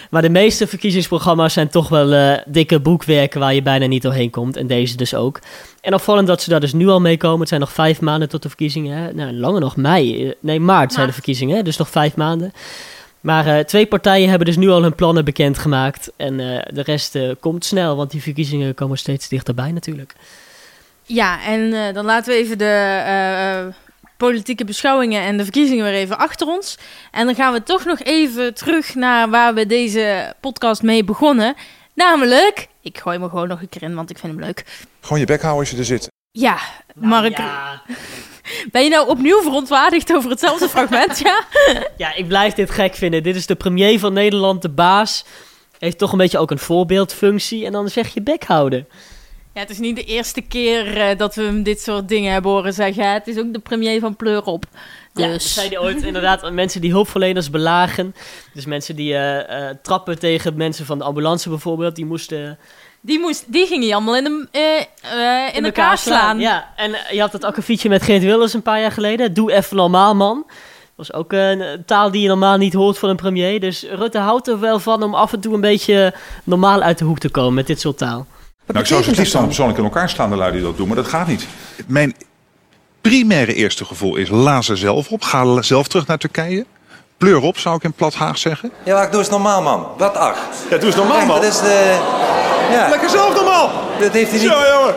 Maar 0.10 0.22
de 0.22 0.30
meeste 0.30 0.68
verkiezingsprogramma's 0.68 1.54
zijn 1.54 1.70
toch 1.70 1.90
wel 1.90 2.12
eh, 2.14 2.38
dikke 2.46 2.80
boekwerken 2.80 3.40
waar 3.40 3.54
je 3.54 3.62
bijna 3.62 3.86
niet 3.86 4.02
doorheen 4.02 4.30
komt. 4.30 4.58
En 4.58 4.68
deze 4.68 4.98
dus 4.98 5.14
ook. 5.14 5.40
En 5.82 5.94
opvallend 5.94 6.28
dat 6.28 6.42
ze 6.42 6.50
daar 6.50 6.60
dus 6.60 6.74
nu 6.74 6.88
al 6.88 7.02
mee 7.02 7.18
komen. 7.18 7.40
Het 7.40 7.50
zijn 7.50 7.62
nog 7.62 7.72
vijf 7.72 8.02
maanden 8.02 8.30
tot 8.30 8.42
de 8.42 8.48
verkiezingen. 8.48 8.98
Hè. 8.98 9.14
Nou, 9.14 9.34
langer 9.34 9.62
nog 9.62 9.76
mei. 9.76 10.26
Eh, 10.28 10.34
Nee, 10.40 10.60
maart 10.60 10.94
zijn 10.94 11.08
de 11.08 11.14
verkiezingen. 11.14 11.56
Hè. 11.56 11.64
Dus 11.64 11.78
nog 11.78 11.90
vijf 11.90 12.16
maanden. 12.16 12.52
Maar 13.22 13.46
eh, 13.48 13.64
twee 13.64 13.86
partijen 13.86 14.30
hebben 14.30 14.48
dus 14.48 14.58
nu 14.58 14.70
al 14.70 14.82
hun 14.82 14.96
plannen 14.96 15.26
bekendgemaakt. 15.26 16.12
En 16.16 16.40
eh, 16.40 16.62
de 16.74 16.82
rest 16.82 17.16
eh, 17.16 17.32
komt 17.40 17.66
snel, 17.66 17.96
want 17.96 18.12
die 18.12 18.22
verkiezingen 18.22 18.74
komen 18.74 18.98
steeds 18.98 19.28
dichterbij 19.28 19.72
natuurlijk. 19.72 20.14
Ja, 21.04 21.44
en 21.44 21.74
eh, 21.74 21.94
dan 21.94 22.06
laten 22.06 22.34
we 22.34 22.40
even 22.40 22.58
de 22.58 23.74
politieke 24.18 24.66
beschouwingen 24.66 25.22
en 25.22 25.38
de 25.38 25.44
verkiezingen 25.44 25.84
weer 25.86 25.94
even 25.94 26.18
achter 26.18 26.48
ons. 26.48 26.78
En 27.12 27.26
dan 27.26 27.36
gaan 27.36 27.54
we 27.54 27.64
toch 27.64 27.86
nog 27.86 28.00
even 28.00 28.54
terug 28.54 28.96
naar 28.96 29.30
waar 29.30 29.54
we 29.54 29.66
deze 29.66 30.34
podcast 30.40 30.82
mee 30.82 31.04
begonnen. 31.04 31.56
Namelijk, 31.94 32.68
ik 32.82 32.98
gooi 32.98 33.18
me 33.18 33.30
gewoon 33.30 33.48
nog 33.48 33.62
een 33.62 33.70
keer 33.70 33.84
in, 33.84 33.96
want 33.96 34.10
ik 34.10 34.18
vind 34.18 34.34
hem 34.34 34.42
leuk. 34.42 34.66
Gewoon 35.02 35.20
je 35.20 35.26
bek 35.26 35.42
houden 35.42 35.62
als 35.62 35.72
je 35.72 35.78
er 35.78 35.86
zit. 35.86 36.08
Ja, 36.32 36.58
Mark, 36.96 37.38
Ja, 37.38 37.82
ben 38.72 38.84
je 38.84 38.90
nou 38.90 39.08
opnieuw 39.10 39.42
verontwaardigd 39.42 40.14
over 40.14 40.30
hetzelfde 40.30 40.70
fragment? 40.76 41.20
Ja? 41.20 41.44
ja, 41.98 42.14
ik 42.16 42.28
blijf 42.28 42.54
dit 42.54 42.72
gek 42.72 42.96
vinden. 42.96 43.24
Dit 43.24 43.36
is 43.36 43.46
de 43.46 43.56
premier 43.56 44.00
van 44.00 44.14
Nederland, 44.14 44.62
de 44.62 44.70
baas. 44.70 45.26
Heeft 45.80 45.98
toch 45.98 46.12
een 46.12 46.18
beetje 46.18 46.38
ook 46.40 46.52
een 46.52 46.60
voorbeeldfunctie. 46.60 47.66
En 47.66 47.72
dan 47.72 47.90
zeg 47.90 48.14
je 48.14 48.22
bek 48.22 48.44
houden. 48.44 48.88
ja, 49.54 49.60
het 49.62 49.70
is 49.70 49.80
niet 49.80 49.96
de 49.96 50.04
eerste 50.04 50.42
keer 50.42 50.98
eh, 50.98 51.18
dat 51.18 51.36
we 51.36 51.42
hem 51.44 51.64
dit 51.64 51.82
soort 51.82 52.08
dingen 52.08 52.34
hebben 52.34 52.52
horen 52.52 52.74
zeggen. 52.74 53.04
hè. 53.04 53.10
Het 53.10 53.28
is 53.28 53.38
ook 53.38 53.54
de 53.54 53.60
premier 53.60 54.00
van 54.00 54.16
Pleur 54.16 54.44
op. 54.44 54.66
Ja, 55.14 55.22
dat 55.28 55.34
Dus 55.34 55.54
zei 55.54 55.68
hij 55.68 55.80
ooit 55.80 56.02
inderdaad 56.04 56.52
mensen 56.52 56.82
die 56.82 56.92
hulpverleners 56.92 57.50
belagen. 57.50 58.16
Dus 58.54 58.66
mensen 58.66 58.96
die 58.96 59.14
eh, 59.14 59.70
eh, 59.70 59.76
trappen 59.82 60.20
tegen 60.20 60.58
mensen 60.58 60.86
van 60.86 60.98
de 60.98 61.04
ambulance 61.04 61.50
bijvoorbeeld. 61.50 61.96
Die 61.96 62.06
moesten 62.06 62.58
die, 63.02 63.20
moest, 63.20 63.44
die 63.48 63.68
ging 63.68 63.84
hij 63.84 63.94
allemaal 63.94 64.16
in, 64.16 64.24
de, 64.24 64.48
eh, 64.52 65.48
eh, 65.48 65.56
in, 65.56 65.66
elkaar 65.66 65.98
slaan. 65.98 66.40
Ja, 66.40 66.74
en 66.76 66.94
eh, 66.94 67.12
je 67.12 67.22
had 67.22 67.34
het 67.34 67.44
akkefietje 67.44 67.90
met 67.90 68.04
Geert 68.04 68.24
Wilders 68.24 68.54
een 68.54 68.62
paar 68.62 68.82
jaar 68.82 68.92
geleden. 68.92 69.34
Doe 69.34 69.52
even 69.52 69.78
normaal, 69.78 70.16
man. 70.16 70.44
Dat 70.96 71.08
was 71.08 71.14
ook 71.14 71.32
een, 71.32 71.84
taal 71.86 72.12
die 72.12 72.22
je 72.22 72.28
normaal 72.28 72.58
niet 72.58 72.74
hoort 72.74 72.98
van 72.98 73.10
een 73.10 73.16
premier. 73.16 73.60
Dus 73.60 73.86
Rutte 73.92 74.18
houdt 74.18 74.48
er 74.48 74.60
wel 74.60 74.80
van 74.80 75.04
om 75.04 75.14
af 75.14 75.34
en 75.34 75.40
toe 75.40 75.54
een 75.54 75.62
beetje 75.62 76.14
normaal 76.44 76.82
uit 76.82 76.98
de 76.98 77.06
hoek 77.06 77.20
te 77.20 77.30
komen 77.30 77.54
met 77.54 77.68
dit 77.68 77.80
soort 77.80 77.98
taal. 77.98 78.26
Nou, 78.66 78.80
ik 78.80 78.86
zou 78.86 79.02
ze 79.04 79.10
het 79.10 79.18
liefst 79.18 79.34
dan 79.34 79.46
persoonlijk 79.46 79.78
in 79.78 79.84
elkaar 79.84 80.10
slaan, 80.10 80.30
de 80.30 80.36
lui 80.36 80.52
die 80.52 80.62
dat 80.62 80.78
doen, 80.78 80.88
maar 80.88 80.96
dat 80.96 81.08
gaat 81.08 81.28
niet. 81.28 81.48
Mijn 81.88 82.16
primaire 83.02 83.54
eerste 83.54 83.86
gevoel 83.86 84.16
is 84.16 84.30
la 84.30 84.62
ze 84.62 84.76
zelf 84.76 85.10
op. 85.10 85.22
Ga 85.22 85.62
zelf 85.62 85.88
terug 85.88 86.08
naar 86.08 86.18
Turkije. 86.18 86.66
Pleur 87.18 87.42
op, 87.42 87.58
zou 87.58 87.76
ik 87.76 87.84
in 87.84 87.94
plat 87.94 88.14
Haag 88.14 88.38
zeggen. 88.38 88.72
Ja, 88.84 88.94
maar 88.94 89.04
ik 89.04 89.12
doe 89.12 89.20
eens 89.20 89.30
normaal, 89.30 89.62
man. 89.62 89.88
Wat 89.98 90.16
ach. 90.16 90.38
Ja, 90.70 90.78
doe 90.78 90.86
eens 90.86 90.96
normaal, 90.96 91.28
Dat 91.28 91.44
is 91.44 91.60
de... 91.60 92.40
Ja, 92.72 92.90
Lekker 92.90 93.10
zelf 93.10 93.36
normaal! 93.36 93.72
dat 94.00 94.12
heeft 94.12 94.32
hij 94.32 94.40
niet... 94.40 94.50
jongen! 94.50 94.96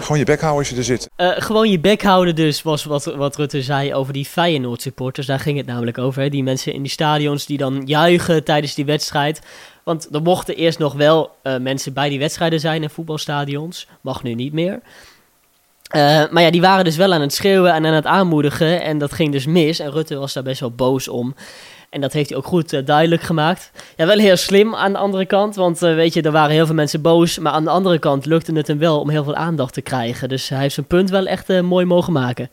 Gewoon 0.00 0.18
je 0.18 0.24
bek 0.24 0.40
houden 0.40 0.58
als 0.58 0.68
je 0.68 0.76
er 0.76 0.84
zit. 0.84 1.10
Eh, 1.16 1.30
gewoon 1.36 1.70
je 1.70 1.78
bek 1.78 2.02
houden 2.02 2.34
dus, 2.34 2.62
was 2.62 2.84
wat, 2.84 3.04
wat 3.04 3.36
Rutte 3.36 3.62
zei 3.62 3.94
over 3.94 4.12
die 4.12 4.24
Feyenoord 4.24 4.82
supporters. 4.82 5.26
Daar 5.26 5.40
ging 5.40 5.56
het 5.56 5.66
namelijk 5.66 5.98
over. 5.98 6.22
Hè? 6.22 6.28
Die 6.28 6.42
mensen 6.42 6.72
in 6.72 6.82
die 6.82 6.90
stadions 6.90 7.46
die 7.46 7.58
dan 7.58 7.82
juichen 7.84 8.44
tijdens 8.44 8.74
die 8.74 8.84
wedstrijd. 8.84 9.40
Want 9.82 10.08
er 10.14 10.22
mochten 10.22 10.56
eerst 10.56 10.78
nog 10.78 10.94
wel 10.94 11.30
eh, 11.42 11.56
mensen 11.56 11.92
bij 11.92 12.08
die 12.08 12.18
wedstrijden 12.18 12.60
zijn 12.60 12.82
in 12.82 12.90
voetbalstadions. 12.90 13.86
Mag 14.00 14.22
nu 14.22 14.34
niet 14.34 14.52
meer. 14.52 14.80
Eh, 15.86 16.22
maar 16.30 16.42
ja, 16.42 16.50
die 16.50 16.60
waren 16.60 16.84
dus 16.84 16.96
wel 16.96 17.12
aan 17.12 17.20
het 17.20 17.34
schreeuwen 17.34 17.72
en 17.72 17.86
aan 17.86 17.92
het 17.92 18.06
aanmoedigen. 18.06 18.82
En 18.82 18.98
dat 18.98 19.12
ging 19.12 19.32
dus 19.32 19.46
mis. 19.46 19.78
En 19.78 19.90
Rutte 19.90 20.16
was 20.16 20.32
daar 20.32 20.42
best 20.42 20.60
wel 20.60 20.70
boos 20.70 21.08
om. 21.08 21.34
En 21.90 22.00
dat 22.00 22.12
heeft 22.12 22.28
hij 22.28 22.38
ook 22.38 22.46
goed 22.46 22.72
eh, 22.72 22.84
duidelijk 22.84 23.22
gemaakt. 23.22 23.70
Ja, 23.96 24.06
wel 24.06 24.18
heel 24.18 24.36
slim 24.36 24.74
aan 24.74 24.92
de 24.92 24.98
andere 24.98 25.26
kant. 25.26 25.54
Want 25.54 25.82
eh, 25.82 25.94
weet 25.94 26.14
je, 26.14 26.22
er 26.22 26.32
waren 26.32 26.54
heel 26.54 26.66
veel 26.66 26.74
mensen 26.74 27.02
boos. 27.02 27.38
Maar 27.38 27.52
aan 27.52 27.64
de 27.64 27.70
andere 27.70 27.98
kant 27.98 28.26
lukte 28.26 28.52
het 28.52 28.66
hem 28.66 28.78
wel 28.78 29.00
om 29.00 29.10
heel 29.10 29.24
veel 29.24 29.34
aandacht 29.34 29.74
te 29.74 29.80
krijgen. 29.80 30.28
Dus 30.28 30.48
hij 30.48 30.60
heeft 30.60 30.74
zijn 30.74 30.86
punt 30.86 31.10
wel 31.10 31.26
echt 31.26 31.50
eh, 31.50 31.60
mooi 31.60 31.84
mogen 31.84 32.12
maken. 32.12 32.50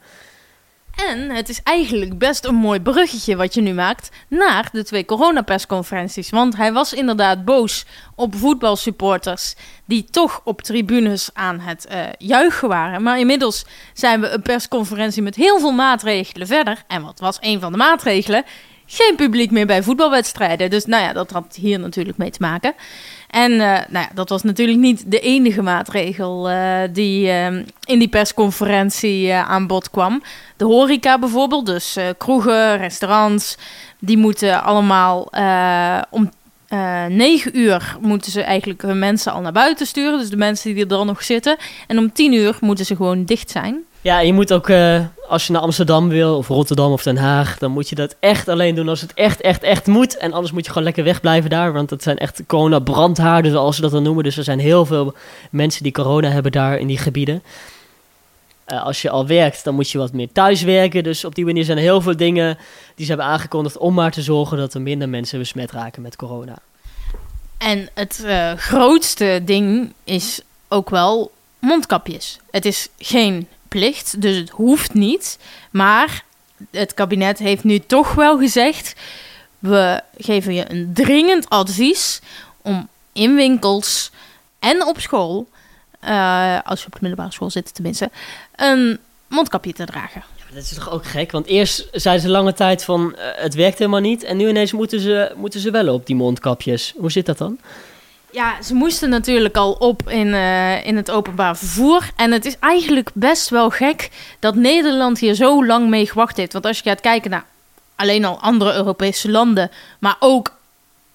En 1.10 1.30
het 1.30 1.50
is 1.50 1.62
eigenlijk 1.63 2.17
best 2.17 2.46
een 2.46 2.56
mooi 2.56 2.82
bruggetje 2.82 3.36
wat 3.36 3.54
je 3.54 3.62
nu 3.62 3.74
maakt 3.74 4.10
naar 4.28 4.69
de 4.72 4.84
twee 4.84 5.06
coronapersconferenties. 5.06 6.30
Want 6.30 6.58
hij 6.58 6.74
was 6.74 6.93
inderdaad 6.93 7.46
boos 7.46 7.86
op 8.15 8.36
voetbalsupporters 8.36 9.56
die 9.86 10.04
toch 10.04 10.41
op 10.43 10.62
tribunes 10.62 11.30
aan 11.34 11.60
het 11.60 11.88
juichen 12.17 12.67
waren. 12.67 13.04
Maar 13.04 13.19
inmiddels 13.19 13.65
zijn 13.93 14.22
we 14.22 14.30
een 14.30 14.41
persconferentie 14.41 15.22
met 15.22 15.36
heel 15.36 15.60
veel 15.60 15.72
maatregelen 15.72 16.48
verder. 16.48 16.84
En 16.88 17.02
wat 17.02 17.19
was 17.19 17.38
een 17.39 17.60
van 17.60 17.72
de 17.72 17.78
maatregelen? 17.78 18.43
Geen 18.86 19.15
publiek 19.15 19.52
meer 19.52 19.65
bij 19.65 19.84
voetbalwedstrijden. 19.84 20.69
Dus 20.69 20.86
nou 20.86 21.04
ja, 21.04 21.13
dat 21.13 21.32
had 21.32 21.58
hier 21.62 21.80
natuurlijk 21.80 22.17
mee 22.17 22.32
te 22.32 22.41
maken. 22.41 22.74
En 23.30 23.52
eh, 23.52 23.58
nou 23.60 24.06
ja, 24.06 24.10
dat 24.13 24.30
was 24.30 24.43
natuurlijk 24.43 24.80
niet 24.80 25.12
de 25.12 25.19
enige 25.19 25.62
maatregel 25.62 26.50
eh, 26.50 26.82
die 26.91 27.30
eh, 27.30 27.46
in 27.86 28.00
die 28.00 28.08
persconferentie 28.08 29.30
eh, 29.30 29.50
aan 29.50 29.67
bod 29.67 29.89
kwam. 29.89 30.24
De 30.58 30.65
horeca 30.65 31.19
bijvoorbeeld, 31.19 31.65
dus 31.65 31.98
kroegen, 32.17 32.78
restaurants, 32.78 33.58
die 34.00 34.17
moeten 34.17 34.63
allemaal 34.63 35.30
om 36.10 36.32
9 37.10 37.58
uur 37.60 37.98
moeten 38.02 38.32
ze 38.32 38.41
eigenlijk 38.41 38.82
hun 38.82 39.00
mensen 39.00 39.32
al 39.32 39.41
naar 39.41 39.52
buiten 39.52 39.86
sturen. 39.88 40.19
Dus 40.19 40.30
de 40.30 40.38
mensen 40.38 40.74
die 40.74 40.82
er 40.82 40.88
dan 40.88 41.06
nog 41.06 41.24
zitten. 41.24 41.58
En 41.88 41.98
om 41.98 42.13
10 42.13 42.34
uur 42.34 42.58
moeten 42.60 42.86
ze 42.86 42.96
gewoon 42.96 43.26
dicht 43.26 43.52
zijn. 43.52 43.84
Ja, 44.04 44.20
je 44.20 44.34
moet 44.34 44.54
ook, 44.54 44.70
eh, 44.70 45.06
als 45.28 45.48
je 45.48 45.54
naar 45.54 45.62
Amsterdam 45.62 46.10
wil, 46.10 46.38
of 46.38 46.48
Rotterdam 46.48 46.92
of 46.92 47.04
Den 47.04 47.18
Haag, 47.18 47.58
dan 47.58 47.72
moet 47.72 47.89
je 47.89 47.96
dat 47.96 48.16
echt 48.20 48.48
alleen 48.48 48.76
doen 48.76 48.89
als 48.89 49.02
het 49.02 49.13
echt, 49.13 49.42
echt, 49.42 49.63
echt 49.63 49.88
moet. 49.88 50.18
En 50.18 50.34
anders 50.34 50.52
moet 50.52 50.63
je 50.63 50.68
gewoon 50.68 50.84
lekker 50.84 51.04
wegblijven 51.04 51.50
daar, 51.50 51.74
want 51.74 51.89
het 51.89 52.04
zijn 52.04 52.18
echt 52.18 52.44
corona-brandhaarden, 52.48 53.52
zoals 53.52 53.76
ze 53.76 53.82
dat 53.82 53.92
dan 53.92 54.04
noemen. 54.04 54.24
Dus 54.24 54.38
er 54.38 54.44
zijn 54.44 54.60
heel 54.60 54.86
veel 54.86 55.13
mensen 55.50 55.84
die 55.84 55.92
corona 55.92 56.30
hebben 56.30 56.52
daar 56.52 56.78
in 56.78 56.88
die 56.88 56.98
gebieden. 56.98 57.44
Eh, 58.66 58.84
als 58.84 59.02
je 59.02 59.10
al 59.10 59.28
werkt, 59.28 59.63
dan 59.63 59.76
moet 59.76 59.89
je 59.89 59.98
wat 59.98 60.13
meer 60.13 60.32
thuis 60.32 60.62
werken. 60.62 61.04
Dus 61.04 61.26
op 61.26 61.36
die 61.36 61.46
manier 61.46 61.63
zijn 61.63 61.78
er 61.78 61.84
heel 61.84 62.02
veel 62.02 62.18
dingen 62.18 62.58
die 62.96 63.06
ze 63.06 63.12
hebben 63.12 63.32
aangekondigd 63.32 63.78
om 63.78 63.94
maar 63.94 64.12
te 64.12 64.22
zorgen 64.22 64.58
dat 64.58 64.74
er 64.74 64.82
minder 64.82 65.10
mensen 65.10 65.39
besmet 65.39 65.72
raken 65.72 66.02
met 66.02 66.16
corona. 66.16 66.58
En 67.58 67.89
het 67.94 68.24
eh, 68.26 68.52
grootste 68.54 69.42
ding 69.46 69.94
is 70.04 70.42
ook 70.68 70.89
wel 70.89 71.32
mondkapjes. 71.60 72.39
Het 72.52 72.66
is 72.66 72.89
geen 72.98 73.48
dus 74.21 74.38
het 74.38 74.49
hoeft 74.49 74.93
niet. 74.93 75.38
Maar 75.71 76.23
het 76.71 76.93
kabinet 76.93 77.39
heeft 77.39 77.63
nu 77.63 77.79
toch 77.79 78.13
wel 78.13 78.38
gezegd: 78.38 78.93
we 79.59 80.01
geven 80.17 80.53
je 80.53 80.71
een 80.71 80.93
dringend 80.93 81.49
advies 81.49 82.21
om 82.62 82.88
in 83.13 83.36
winkels 83.36 84.12
en 84.59 84.86
op 84.86 84.99
school, 84.99 85.47
eh, 85.99 86.59
als 86.63 86.79
je 86.79 86.86
op 86.86 86.91
de 86.91 86.99
middelbare 87.01 87.31
school 87.31 87.49
zit 87.49 87.73
tenminste, 87.73 88.12
een 88.55 88.99
mondkapje 89.27 89.73
te 89.73 89.86
dragen. 89.86 90.23
Dat 90.53 90.63
is 90.63 90.73
toch 90.73 90.91
ook 90.91 91.05
gek? 91.05 91.31
Want 91.31 91.45
eerst 91.45 91.88
zeiden 91.91 92.23
ze 92.23 92.29
lange 92.29 92.53
tijd 92.53 92.83
van 92.83 93.15
eh, 93.15 93.41
het 93.41 93.53
werkt 93.53 93.77
helemaal 93.77 93.99
niet. 93.99 94.23
En 94.23 94.38
nu 94.38 94.47
ineens 94.47 94.71
moeten 94.71 94.99
ze, 94.99 95.31
moeten 95.36 95.59
ze 95.59 95.71
wel 95.71 95.93
op 95.93 96.05
die 96.05 96.15
mondkapjes. 96.15 96.93
Hoe 96.97 97.12
zit 97.12 97.25
dat 97.25 97.38
dan? 97.38 97.59
Ja, 98.34 98.62
ze 98.62 98.74
moesten 98.74 99.10
natuurlijk 99.10 99.58
al 99.58 99.72
op 99.72 100.10
in, 100.10 100.34
eh, 100.34 100.86
in 100.86 100.96
het 100.96 101.12
openbaar 101.12 101.58
vervoer. 101.58 102.10
En 102.15 102.32
het 102.32 102.46
is 102.46 102.56
eigenlijk 102.60 103.10
best 103.13 103.50
wel 103.50 103.69
gek 103.69 104.10
dat 104.39 104.56
Nederland 104.56 105.19
hier 105.19 105.34
zo 105.34 105.65
lang 105.65 105.89
mee 105.89 106.08
gewacht 106.08 106.38
heeft. 106.38 106.54
Want 106.54 106.65
als 106.65 106.78
je 106.78 106.89
gaat 106.89 107.02
kijken 107.02 107.32
naar 107.32 107.46
alleen 107.96 108.26
al 108.26 108.39
andere 108.41 108.74
Europese 108.74 109.32
landen, 109.32 109.72
maar 110.00 110.15
ook 110.19 110.52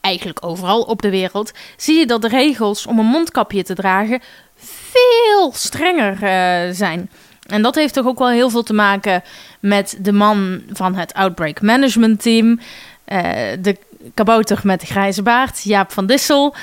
eigenlijk 0.01 0.45
overal 0.47 0.83
op 0.83 1.03
de 1.03 1.11
wereld, 1.11 1.53
zie 1.77 1.99
je 1.99 2.07
dat 2.07 2.23
de 2.23 2.29
regels 2.29 2.87
om 2.87 2.99
een 2.99 3.07
mondkapje 3.07 3.63
te 3.63 3.75
dragen 3.75 4.21
veel 4.57 5.53
strenger 5.55 6.23
eh, 6.23 6.75
zijn. 6.75 7.11
En 7.47 7.63
dat 7.63 7.75
heeft 7.75 7.95
toch 7.95 8.07
ook 8.07 8.19
wel 8.19 8.29
heel 8.29 8.51
veel 8.51 8.63
te 8.63 8.75
maken 8.75 9.23
met 9.61 9.97
de 10.01 10.13
man 10.13 10.63
van 10.73 10.95
het 10.95 11.15
Outbreak 11.15 11.61
Management 11.61 12.23
Team. 12.23 12.61
eh, 13.05 13.23
de 13.61 13.77
kabouter 14.15 14.61
met 14.63 14.81
de 14.81 14.87
grijze 14.87 15.23
baard, 15.23 15.63
Jaap 15.63 15.93
van 15.93 16.07
Dissel, 16.07 16.55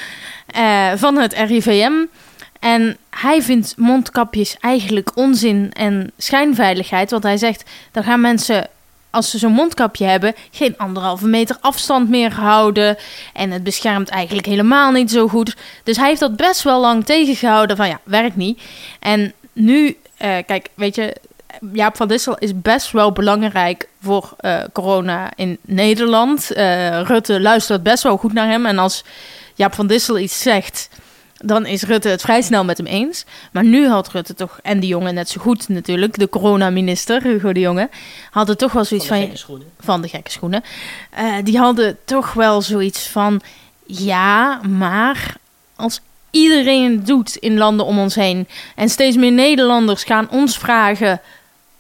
eh, 0.48 0.91
van 0.95 1.17
het 1.17 1.34
RIVM. 1.34 1.93
En 2.60 2.98
hij 3.10 3.41
vindt 3.41 3.74
mondkapjes 3.78 4.58
eigenlijk 4.60 5.12
onzin 5.15 5.71
en 5.74 6.12
schijnveiligheid. 6.17 7.12
Want 7.12 7.24
hij 7.24 7.38
zegt, 7.38 7.69
dan 7.91 8.04
gaan 8.04 8.21
mensen, 8.21 8.67
als 9.10 9.30
ze 9.30 9.38
zo'n 9.38 9.52
mondkapje 9.52 10.06
hebben, 10.06 10.36
geen 10.52 10.78
anderhalve 10.78 11.28
meter 11.28 11.58
afstand 11.62 12.10
meer 12.10 12.34
houden. 12.34 12.98
En 13.34 13.52
het 13.52 13.63
beschermt 13.63 14.10
eigenlijk 14.10 14.48
helemaal 14.48 14.91
niet 14.91 15.12
zo 15.12 15.28
goed. 15.28 15.56
Dus 15.84 15.98
hij 15.98 16.08
heeft 16.08 16.19
dat 16.19 16.36
best 16.36 16.63
wel 16.63 16.82
lang 16.82 17.06
tegengehouden 17.06 17.78
van 17.78 17.88
ja, 17.88 18.00
werkt 18.04 18.36
niet. 18.36 18.62
En 19.00 19.34
nu, 19.54 19.98
eh, 20.17 20.38
kijk, 20.45 20.69
weet 20.74 20.95
je, 20.95 21.15
Jaap 21.74 21.96
van 21.96 22.08
Dissel 22.08 22.38
is 22.38 22.62
best 22.62 22.91
wel 22.91 23.12
belangrijk 23.12 23.88
voor 24.02 24.34
eh, 24.38 24.63
corona 24.74 25.32
in 25.36 25.58
Nederland. 25.62 26.52
Eh, 26.52 27.02
Rutte 27.02 27.41
luistert 27.41 27.84
best 27.84 28.04
wel 28.04 28.18
goed 28.18 28.34
naar 28.34 28.48
hem. 28.48 28.65
En 28.65 28.78
als 28.78 29.04
Jaap 29.56 29.74
van 29.74 29.88
Dissel 29.88 30.20
iets 30.20 30.41
zegt, 30.41 30.89
dan 31.38 31.65
is 31.65 31.84
Rutte 31.84 32.10
het 32.10 32.22
vrij 32.22 32.41
snel 32.41 32.63
met 32.63 32.78
hem 32.78 32.86
eens. 32.86 33.26
Maar 33.52 33.63
nu 33.63 33.88
had 33.88 34.10
Rutte 34.10 34.34
toch, 34.34 34.60
en 34.63 34.80
die 34.80 34.89
jongen 34.89 35.13
net 35.13 35.30
zo 35.30 35.41
goed 35.41 35.70
natuurlijk, 35.70 36.18
de 36.18 36.30
coronaminister, 36.30 37.24
Hugo 37.24 37.54
de 37.54 37.60
Jonge, 37.60 37.89
hadden 38.30 38.58
toch 38.58 38.72
wel 38.72 38.86
zoiets 38.86 39.08
Van 39.08 39.15
de 39.15 39.22
van... 39.22 39.32
gekke 39.32 39.44
schoenen. 39.44 39.68
van 39.80 40.02
de 40.02 40.08
gekke 40.08 40.32
schoenen. 40.32 40.63
Eh, 41.10 41.34
die 41.44 41.58
hadden 41.58 41.98
toch 42.06 42.34
wel 42.34 42.62
zoiets 42.62 43.08
van: 43.08 43.41
ja, 43.86 44.62
maar 44.62 45.36
als 45.76 46.02
iedereen 46.32 46.91
het 46.91 47.06
doet 47.06 47.36
in 47.36 47.58
landen 47.58 47.86
om 47.86 48.00
ons 48.00 48.15
heen 48.15 48.48
en 48.76 48.89
steeds 48.89 49.15
meer 49.15 49.32
Nederlanders 49.32 50.04
gaan 50.04 50.30
ons 50.30 50.58
vragen. 50.58 51.22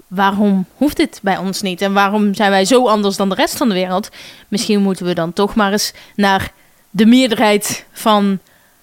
Waarom 0.07 0.65
hoeft 0.77 0.97
dit 0.97 1.19
bij 1.21 1.37
ons 1.37 1.61
niet? 1.61 1.81
En 1.81 1.93
waarom 1.93 2.33
zijn 2.33 2.51
wij 2.51 2.65
zo 2.65 2.87
anders 2.87 3.15
dan 3.15 3.29
de 3.29 3.35
rest 3.35 3.57
van 3.57 3.67
de 3.69 3.73
wereld? 3.73 4.09
Misschien 4.47 4.81
moeten 4.81 5.05
we 5.05 5.13
dan 5.13 5.33
toch 5.33 5.55
maar 5.55 5.71
eens 5.71 5.93
naar 6.15 6.51
de 6.89 7.05
meerderheid 7.05 7.85
van 7.91 8.39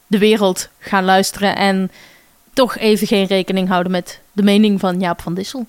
de 0.07 0.19
wereld 0.19 0.69
gaan 0.79 1.05
luisteren. 1.05 1.57
En 1.57 1.91
toch 2.53 2.77
even 2.77 3.07
geen 3.07 3.27
rekening 3.27 3.69
houden 3.69 3.93
met 3.93 4.21
de 4.33 4.43
mening 4.43 4.81
van 4.81 5.01
Jaap 5.01 5.21
van 5.23 5.35
Dissel. 5.35 5.67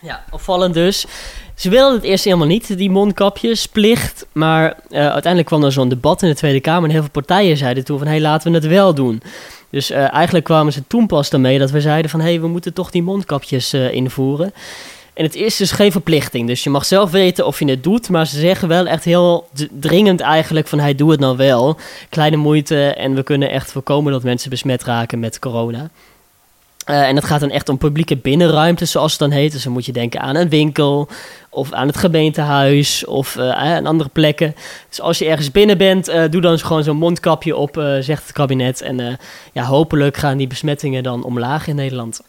Ja, 0.00 0.24
opvallend 0.30 0.74
dus. 0.74 1.06
Ze 1.54 1.70
wilden 1.70 1.94
het 1.94 2.04
eerst 2.04 2.24
helemaal 2.24 2.46
niet, 2.46 2.76
die 2.76 2.90
mondkapjesplicht. 2.90 4.26
Maar 4.32 4.76
eh, 4.90 5.00
uiteindelijk 5.00 5.46
kwam 5.46 5.64
er 5.64 5.72
zo'n 5.72 5.88
debat 5.88 6.22
in 6.22 6.28
de 6.28 6.34
Tweede 6.34 6.60
Kamer. 6.60 6.84
En 6.84 6.90
heel 6.90 7.00
veel 7.00 7.10
partijen 7.10 7.56
zeiden 7.56 7.84
toen 7.84 7.98
van, 7.98 8.06
hé, 8.06 8.12
hey, 8.12 8.22
laten 8.22 8.50
we 8.50 8.56
het 8.56 8.66
wel 8.66 8.94
doen. 8.94 9.22
Dus 9.70 9.90
eh, 9.90 10.12
eigenlijk 10.12 10.44
kwamen 10.44 10.72
ze 10.72 10.86
toen 10.86 11.06
pas 11.06 11.30
daarmee 11.30 11.58
dat 11.58 11.70
we 11.70 11.80
zeiden 11.80 12.10
van... 12.10 12.20
hé, 12.20 12.26
hey, 12.26 12.40
we 12.40 12.48
moeten 12.48 12.72
toch 12.72 12.90
die 12.90 13.02
mondkapjes 13.02 13.72
eh, 13.72 13.92
invoeren. 13.92 14.52
En 15.14 15.24
het 15.24 15.34
is 15.34 15.56
dus 15.56 15.70
geen 15.70 15.92
verplichting. 15.92 16.46
Dus 16.46 16.64
je 16.64 16.70
mag 16.70 16.84
zelf 16.84 17.10
weten 17.10 17.46
of 17.46 17.58
je 17.58 17.70
het 17.70 17.82
doet. 17.82 18.08
Maar 18.08 18.26
ze 18.26 18.38
zeggen 18.38 18.68
wel 18.68 18.86
echt 18.86 19.04
heel 19.04 19.48
dringend 19.70 20.20
eigenlijk 20.20 20.68
van... 20.68 20.78
hey, 20.78 20.94
doe 20.94 21.10
het 21.10 21.20
nou 21.20 21.36
wel. 21.36 21.76
Kleine 22.08 22.36
moeite 22.36 22.94
en 22.94 23.14
we 23.14 23.22
kunnen 23.22 23.50
echt 23.50 23.72
voorkomen 23.72 24.12
dat 24.12 24.22
mensen 24.22 24.50
besmet 24.50 24.84
raken 24.84 25.18
met 25.18 25.38
corona. 25.38 25.90
Eh, 26.88 27.08
en 27.08 27.14
dat 27.14 27.24
gaat 27.24 27.40
dan 27.40 27.50
echt 27.50 27.68
om 27.68 27.78
publieke 27.78 28.16
binnenruimtes, 28.16 28.90
zoals 28.90 29.10
het 29.10 29.20
dan 29.20 29.30
heet. 29.30 29.52
Dus 29.52 29.62
dan 29.62 29.72
moet 29.72 29.86
je 29.86 29.92
denken 29.92 30.20
aan 30.20 30.36
een 30.36 30.48
winkel 30.48 31.08
of 31.50 31.72
aan 31.72 31.86
het 31.86 31.96
gemeentehuis 31.96 33.04
of 33.04 33.36
eh, 33.36 33.50
aan 33.50 33.86
andere 33.86 34.10
plekken. 34.12 34.54
Dus 34.88 35.00
als 35.00 35.18
je 35.18 35.24
ergens 35.24 35.50
binnen 35.50 35.78
bent, 35.78 36.08
eh, 36.08 36.22
doe 36.30 36.40
dan 36.40 36.58
gewoon 36.58 36.82
zo'n 36.82 36.96
mondkapje 36.96 37.56
op, 37.56 37.74
zegt 38.00 38.22
het 38.22 38.32
kabinet. 38.32 38.80
En 38.80 39.18
ja, 39.52 39.64
hopelijk 39.64 40.16
gaan 40.16 40.36
die 40.36 40.46
besmettingen 40.46 41.02
dan 41.02 41.24
omlaag 41.24 41.66
in 41.66 41.74
Nederland. 41.74 42.20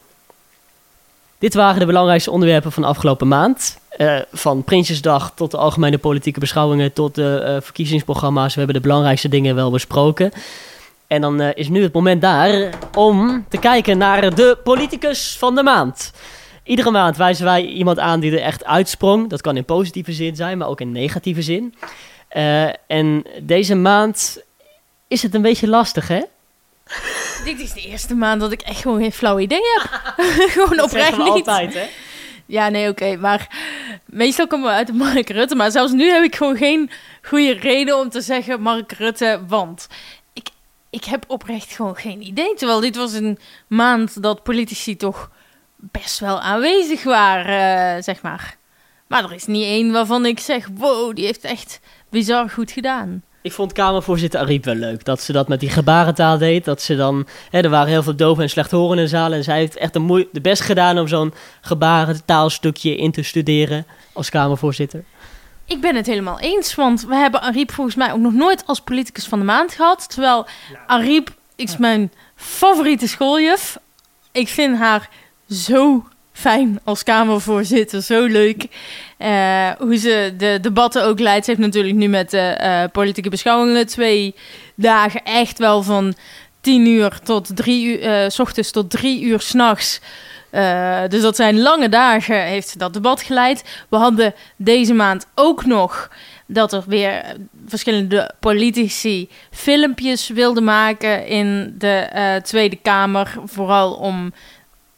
Dit 1.38 1.54
waren 1.54 1.80
de 1.80 1.86
belangrijkste 1.86 2.32
onderwerpen 2.32 2.72
van 2.72 2.84
de 2.84 2.90
afgelopen 2.90 3.28
maand. 3.28 3.78
Van 4.32 4.64
Prinsjesdag 4.64 5.32
tot 5.36 5.52
de 5.52 5.58
algemene 5.58 5.98
politieke 5.98 6.40
beschouwingen 6.40 6.94
tot 6.94 7.16
de 7.16 7.60
verkiezingsprogramma's. 7.62 8.54
We 8.54 8.58
hebben 8.58 8.82
de 8.82 8.88
belangrijkste 8.88 9.30
dingen 9.30 9.56
wel 9.56 9.72
besproken. 9.72 10.32
En 11.10 11.22
dan 11.22 11.42
eh, 11.42 11.50
is 11.54 11.70
nu 11.70 11.84
het 11.84 11.94
moment 11.94 12.22
daar 12.22 12.70
om 12.96 13.46
te 13.50 13.58
kijken 13.58 13.98
naar 13.98 14.36
de 14.36 14.58
politicus 14.64 15.38
van 15.38 15.56
de 15.56 15.64
maand. 15.64 16.12
Iedere 16.64 16.92
maand 16.92 17.18
wijzen 17.18 17.46
wij 17.46 17.66
iemand 17.66 18.00
aan 18.00 18.20
die 18.20 18.32
er 18.32 18.42
echt 18.42 18.66
uitsprong. 18.66 19.30
Dat 19.30 19.42
kan 19.42 19.58
in 19.58 19.66
positieve 19.66 20.12
zin 20.12 20.36
zijn, 20.36 20.58
maar 20.58 20.68
ook 20.68 20.82
in 20.82 20.92
negatieve 20.92 21.42
zin. 21.42 21.76
Eh, 22.28 22.68
en 22.88 23.26
deze 23.42 23.76
maand 23.76 24.44
is 25.08 25.22
het 25.22 25.34
een 25.34 25.42
beetje 25.42 25.68
lastig, 25.68 26.08
hè? 26.08 26.22
Dit 27.46 27.60
is 27.60 27.74
de 27.74 27.82
eerste 27.82 28.16
maand 28.16 28.42
dat 28.42 28.52
ik 28.52 28.62
echt 28.62 28.82
gewoon 28.82 29.02
geen 29.02 29.12
flauw 29.12 29.40
idee 29.40 29.62
heb. 29.78 30.14
gewoon 30.54 30.82
oprecht 30.82 31.18
niet. 31.18 31.28
altijd, 31.28 31.74
hè? 31.74 31.86
Ja, 32.46 32.70
nee, 32.70 32.90
oké. 32.90 33.16
maar 33.16 33.48
meestal 34.06 34.48
komen 34.48 34.68
we 34.68 34.74
uit 34.74 34.88
de 34.88 34.94
Mark 34.94 35.30
Rutte. 35.30 35.56
Maar 35.56 35.72
zelfs 35.72 35.92
nu 35.92 36.10
heb 36.10 36.24
ik 36.24 36.36
gewoon 36.36 36.58
geen 36.58 36.90
goede 37.22 37.54
reden 37.54 37.98
om 37.98 38.10
te 38.10 38.22
zeggen 38.22 38.62
Mark 38.62 38.92
Rutte, 38.92 39.40
want 39.48 39.88
ik, 40.90 41.04
heb 41.04 41.24
oprecht 41.28 41.72
gewoon 41.72 41.96
geen 41.96 42.22
idee. 42.28 42.54
Terwijl 42.56 42.80
dit 42.80 42.96
was 42.96 43.14
een 43.14 43.38
maand 43.68 44.22
dat 44.22 44.44
politici 44.44 44.96
toch 44.96 45.30
best 45.76 46.20
wel 46.20 46.40
aanwezig 46.42 47.04
waren, 47.04 47.96
eh, 47.96 48.04
zeg 48.04 48.22
maar. 48.22 48.58
Maar 49.08 49.24
er 49.24 49.34
is 49.34 49.46
niet 49.46 49.64
één 49.64 49.92
waarvan 49.92 50.26
ik 50.26 50.40
zeg, 50.40 50.70
wow, 50.74 51.16
die 51.16 51.26
heeft 51.26 51.44
echt 51.44 51.80
bizar 52.10 52.50
goed 52.50 52.72
gedaan. 52.72 53.24
Ik 53.42 53.52
vond 53.52 53.74
Kamervoorzitter 53.74 54.40
Ariep 54.40 54.66
wel 54.66 54.76
leuk. 54.76 55.06
Dat 55.06 55.22
ze 55.22 55.32
dat 55.32 55.48
met 55.48 55.60
die 55.60 55.70
gebarentaal 55.70 56.38
deed. 56.38 56.66
Dat 56.66 56.82
ze 56.82 56.96
dan... 56.96 57.28
Hè, 57.50 57.60
er 57.60 57.70
waren 57.70 57.90
heel 57.90 58.04
veel 58.04 58.16
doven 58.16 58.44
en 58.44 58.50
slechthorenden 58.50 58.98
in 58.98 59.04
de 59.04 59.10
zaal. 59.10 59.34
En 59.34 59.44
zij 59.44 59.58
heeft 59.58 59.78
echt 59.78 59.94
de, 59.94 60.00
moe- 60.00 60.28
de 60.32 60.42
best 60.42 60.62
gedaan 60.62 61.00
om 61.00 61.08
zo'n 61.08 61.34
gebarentaalstukje 61.62 62.96
in 62.96 63.12
te 63.12 63.24
studeren 63.24 63.86
als 64.14 64.30
Kamervoorzitter. 64.30 65.04
Ik 65.70 65.82
ben 65.82 65.96
het 65.96 66.06
helemaal 66.06 66.40
eens, 66.40 66.76
want 66.76 67.06
we 67.06 67.16
hebben 67.16 67.42
Ariep 67.42 67.72
volgens 67.72 67.96
mij 67.96 68.12
ook 68.12 68.20
nog 68.20 68.34
nooit 68.34 68.64
als 68.66 68.80
politicus 68.80 69.28
van 69.28 69.40
de 69.40 69.46
maand 69.46 69.74
gehad. 69.74 70.10
Terwijl 70.10 70.48
Ariep 70.88 71.30
is 71.56 71.78
mijn 71.78 72.12
favoriete 72.36 73.08
schooljuf. 73.08 73.78
Ik 74.32 74.48
vind 74.48 74.78
haar 74.78 75.10
zo 75.50 76.08
fijn 76.32 76.80
als 76.84 77.04
Kamervoorzitter, 77.04 78.02
zo 78.02 78.26
leuk. 78.26 78.68
Eh, 79.18 79.72
hoe 79.78 79.98
ze 79.98 80.34
de 80.38 80.58
debatten 80.62 81.06
ook 81.06 81.20
leidt. 81.20 81.46
Ze 81.46 81.52
heeft 81.52 81.64
natuurlijk 81.64 81.96
nu 81.96 82.08
met 82.08 82.30
de 82.30 82.38
eh, 82.38 82.84
politieke 82.92 83.30
beschouwingen 83.30 83.88
twee 83.88 84.36
dagen 84.76 85.24
echt 85.24 85.58
wel 85.58 85.84
van 85.84 86.14
tien 86.62 86.86
uur 86.86 87.20
tot 87.24 87.56
drie 87.56 87.86
uur, 87.86 88.02
eh, 88.02 88.30
s 88.30 88.40
ochtends 88.40 88.72
tot 88.72 88.90
drie 88.90 89.22
uur 89.22 89.40
s'nachts. 89.40 90.00
Uh, 90.52 91.00
dus 91.08 91.22
dat 91.22 91.36
zijn 91.36 91.60
lange 91.60 91.90
dagen, 91.90 92.44
heeft 92.44 92.80
dat 92.80 92.94
debat 92.94 93.22
geleid. 93.22 93.64
We 93.90 93.98
hadden 93.98 94.34
deze 94.56 94.94
maand 94.94 95.26
ook 95.36 95.66
nog 95.66 96.10
dat 96.46 96.74
er 96.74 96.84
weer 96.88 97.36
verschillende 97.68 98.32
politici 98.40 99.30
filmpjes 99.52 100.28
wilden 100.28 100.64
maken 100.64 101.28
in 101.28 101.76
de 101.78 102.10
uh, 102.16 102.36
Tweede 102.36 102.76
Kamer. 102.76 103.34
Vooral 103.46 103.94
om 103.94 104.34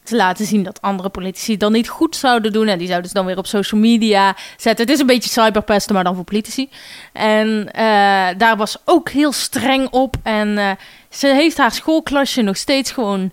te 0.04 0.16
laten 0.16 0.46
zien 0.46 0.64
dat 0.64 0.82
andere 0.82 1.10
politici 1.10 1.58
dan 1.58 1.72
niet 1.72 1.90
goed 1.90 2.16
zouden 2.16 2.52
doen. 2.52 2.68
En 2.68 2.78
die 2.78 2.88
zouden 2.88 3.10
ze 3.10 3.16
dan 3.16 3.26
weer 3.26 3.38
op 3.38 3.48
social 3.48 3.82
media 3.82 4.36
zetten. 4.58 4.86
Het 4.86 4.94
is 4.94 5.00
een 5.00 5.06
beetje 5.06 5.30
cyberpesten, 5.30 5.94
maar 5.94 6.04
dan 6.04 6.16
voor 6.16 6.24
politici. 6.24 6.70
En 7.14 7.48
uh, 7.48 8.28
daar 8.38 8.58
was 8.58 8.78
ook 8.86 9.10
heel 9.10 9.32
streng 9.32 9.90
op. 9.90 10.16
En 10.24 10.78
ze 11.10 11.28
heeft 11.28 11.58
haar 11.58 11.72
schoolklasje 11.72 12.42
nog 12.42 12.58
steeds 12.58 12.92
gewoon 12.92 13.32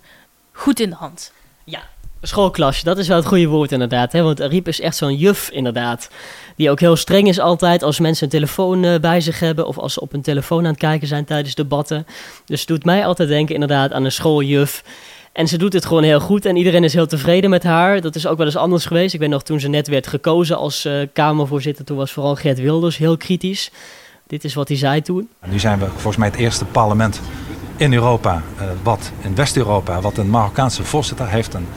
goed 0.51 0.79
in 0.79 0.89
de 0.89 0.95
hand. 0.95 1.31
Ja, 1.63 1.81
schoolklasje, 2.21 2.83
dat 2.83 2.97
is 2.97 3.07
wel 3.07 3.17
het 3.17 3.25
goede 3.25 3.47
woord 3.47 3.71
inderdaad. 3.71 4.11
Hè? 4.11 4.21
Want 4.21 4.39
Riep 4.39 4.67
is 4.67 4.81
echt 4.81 4.95
zo'n 4.95 5.15
juf 5.15 5.49
inderdaad. 5.49 6.09
Die 6.55 6.69
ook 6.69 6.79
heel 6.79 6.95
streng 6.95 7.27
is 7.27 7.39
altijd 7.39 7.83
als 7.83 7.99
mensen 7.99 8.23
een 8.23 8.29
telefoon 8.29 8.83
uh, 8.83 8.99
bij 8.99 9.21
zich 9.21 9.39
hebben. 9.39 9.67
Of 9.67 9.77
als 9.77 9.93
ze 9.93 10.01
op 10.01 10.13
een 10.13 10.21
telefoon 10.21 10.63
aan 10.63 10.71
het 10.71 10.79
kijken 10.79 11.07
zijn 11.07 11.25
tijdens 11.25 11.55
debatten. 11.55 12.05
Dus 12.45 12.65
doet 12.65 12.85
mij 12.85 13.05
altijd 13.05 13.29
denken 13.29 13.53
inderdaad 13.53 13.91
aan 13.91 14.05
een 14.05 14.11
schooljuf. 14.11 14.83
En 15.31 15.47
ze 15.47 15.57
doet 15.57 15.73
het 15.73 15.85
gewoon 15.85 16.03
heel 16.03 16.19
goed 16.19 16.45
en 16.45 16.55
iedereen 16.55 16.83
is 16.83 16.93
heel 16.93 17.07
tevreden 17.07 17.49
met 17.49 17.63
haar. 17.63 18.01
Dat 18.01 18.15
is 18.15 18.27
ook 18.27 18.37
wel 18.37 18.45
eens 18.45 18.55
anders 18.55 18.85
geweest. 18.85 19.13
Ik 19.13 19.19
weet 19.19 19.29
nog 19.29 19.43
toen 19.43 19.59
ze 19.59 19.67
net 19.67 19.87
werd 19.87 20.07
gekozen 20.07 20.57
als 20.57 20.85
uh, 20.85 20.93
Kamervoorzitter. 21.13 21.85
Toen 21.85 21.97
was 21.97 22.11
vooral 22.11 22.35
Gert 22.35 22.59
Wilders 22.59 22.97
heel 22.97 23.17
kritisch. 23.17 23.71
Dit 24.27 24.43
is 24.43 24.53
wat 24.53 24.67
hij 24.67 24.77
zei 24.77 25.01
toen. 25.01 25.29
Nu 25.47 25.59
zijn 25.59 25.79
we 25.79 25.85
volgens 25.85 26.17
mij 26.17 26.27
het 26.27 26.37
eerste 26.37 26.65
parlement 26.65 27.21
in 27.77 27.93
Europa, 27.93 28.43
uh, 28.55 28.63
wat 28.83 29.11
in 29.21 29.35
West-Europa, 29.35 30.01
wat 30.01 30.17
een 30.17 30.29
Marokkaanse 30.29 30.83
voorzitter 30.83 31.29
heeft. 31.29 31.53
En, 31.53 31.67